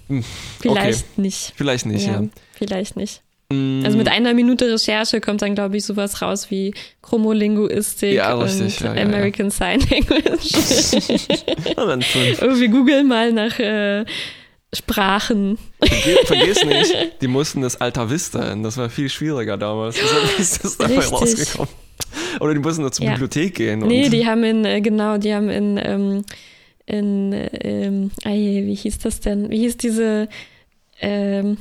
[0.09, 0.25] Hm,
[0.61, 1.53] vielleicht nicht.
[1.57, 2.25] Vielleicht nicht, ja,
[2.55, 3.23] vielleicht nicht.
[3.53, 8.35] Mm, Also mit einer Minute Recherche kommt dann, glaube ich, sowas raus wie Chromolinguistik Ja,
[8.35, 9.03] richtig, und ja, ja.
[9.03, 10.53] American Sign Language.
[11.77, 11.87] Oh,
[12.59, 14.05] wir googeln mal nach äh,
[14.75, 15.59] Sprachen.
[15.81, 18.63] Verge vergiss nicht, die mussten das Alta Vista in.
[18.63, 19.97] Das war viel schwieriger damals.
[19.97, 21.13] Deshalb ist das dabei Richtig.
[21.13, 21.75] rausgekommen.
[22.41, 23.07] Oder die mussten nur zur.
[23.07, 23.81] Bibliothek gehen.
[23.81, 26.25] Nee, die haben in, äh, genau, die haben in, ähm,
[26.87, 29.51] in, ähm, ah je, wie hieß das denn?
[29.51, 30.29] Wie hieß diese
[31.01, 31.59] ähm,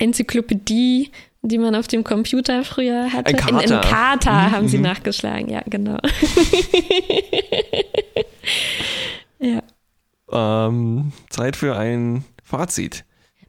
[0.00, 1.10] Enzyklopädie,
[1.42, 3.38] die man auf dem Computer früher hatte?
[3.38, 3.80] Ein In, in Kater.
[3.80, 4.84] Kater Mhm, haben sie mhm.
[4.84, 5.98] nachgeschlagen, ja, genau.
[9.38, 9.62] ja.
[10.68, 13.04] ähm, Zeit für ein Fazit.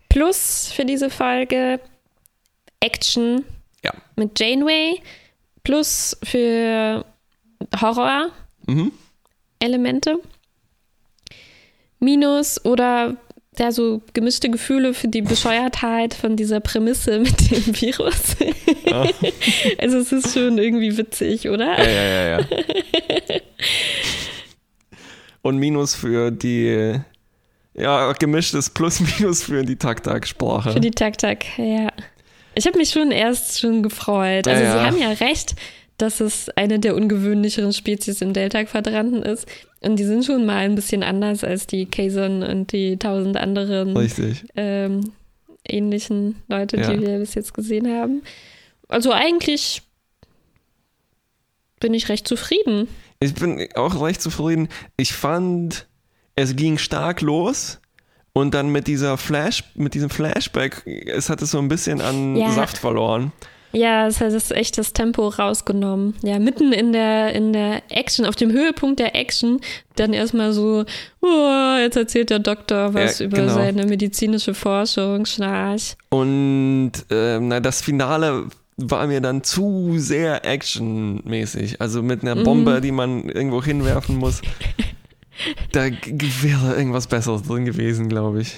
[0.09, 1.79] Plus für diese Folge
[2.79, 3.43] Action
[3.83, 3.91] Ja.
[4.15, 5.01] mit Janeway.
[5.63, 7.05] Plus für
[7.79, 8.29] Horror.
[8.67, 8.91] Mhm.
[9.59, 10.17] Elemente.
[11.99, 13.15] Minus oder
[13.59, 18.37] ja, so gemischte Gefühle für die Bescheuertheit von dieser Prämisse mit dem Virus.
[18.85, 19.05] Ja.
[19.77, 21.77] Also es ist schon irgendwie witzig, oder?
[21.77, 22.45] Ja, ja, ja, ja.
[25.43, 26.99] Und Minus für die,
[27.73, 30.71] ja, gemischtes Plus-Minus für die Tak-Tak-Sprache.
[30.71, 31.89] Für die Tak-Tak, ja.
[32.53, 34.47] Ich habe mich schon erst schon gefreut.
[34.47, 34.79] Also ja, ja.
[34.79, 35.55] sie haben ja recht,
[35.97, 39.47] dass es eine der ungewöhnlicheren Spezies im Delta-Quadranten ist.
[39.81, 43.95] Und die sind schon mal ein bisschen anders als die Kazon und die tausend anderen
[44.55, 45.11] ähm,
[45.67, 46.93] ähnlichen Leute, ja.
[46.93, 48.21] die wir bis jetzt gesehen haben.
[48.87, 49.81] Also eigentlich
[51.79, 52.87] bin ich recht zufrieden.
[53.19, 54.69] Ich bin auch recht zufrieden.
[54.97, 55.87] Ich fand,
[56.35, 57.79] es ging stark los.
[58.33, 62.37] Und dann mit dieser Flash, mit diesem Flashback, es hat es so ein bisschen an
[62.37, 62.51] ja.
[62.51, 63.33] Saft verloren.
[63.73, 66.15] Ja, es das echt das Tempo rausgenommen.
[66.23, 69.61] Ja, mitten in der, in der Action, auf dem Höhepunkt der Action,
[69.95, 70.85] dann erstmal so,
[71.21, 73.53] oh, jetzt erzählt der Doktor was ja, über genau.
[73.53, 75.95] seine medizinische Forschung, Schnarch.
[76.09, 78.47] Und äh, na, das Finale
[78.77, 81.79] war mir dann zu sehr actionmäßig.
[81.79, 82.81] Also mit einer Bombe, mhm.
[82.81, 84.41] die man irgendwo hinwerfen muss.
[85.71, 88.55] da wäre irgendwas Besseres drin gewesen, glaube ich.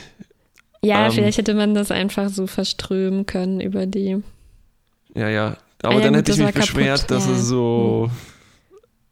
[0.84, 4.22] Ja, ähm, vielleicht hätte man das einfach so verströmen können über die
[5.16, 5.58] ja, ja.
[5.82, 7.12] Aber ah, ja, dann gut, hätte ich mich beschwert, kaputt.
[7.12, 7.34] dass ja.
[7.34, 8.10] es so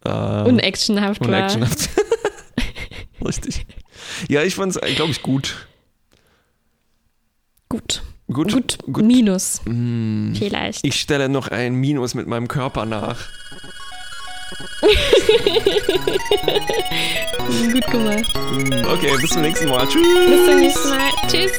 [0.06, 0.12] hm.
[0.12, 1.90] äh, unactionhaft, unactionhaft
[3.20, 3.28] war.
[3.28, 3.66] Richtig.
[4.30, 5.68] Ja, ich fand es, glaube ich, gut.
[7.70, 8.02] Gut.
[8.32, 8.52] Gut.
[8.52, 8.78] Gut.
[8.92, 9.06] gut.
[9.06, 9.62] Minus.
[9.66, 10.34] Mm.
[10.34, 10.86] Vielleicht.
[10.86, 13.18] Ich stelle noch ein Minus mit meinem Körper nach.
[17.72, 18.34] gut gemacht.
[18.88, 19.88] Okay, bis zum nächsten Mal.
[19.88, 20.08] Tschüss.
[20.28, 21.10] Bis zum nächsten Mal.
[21.28, 21.52] Tschüss.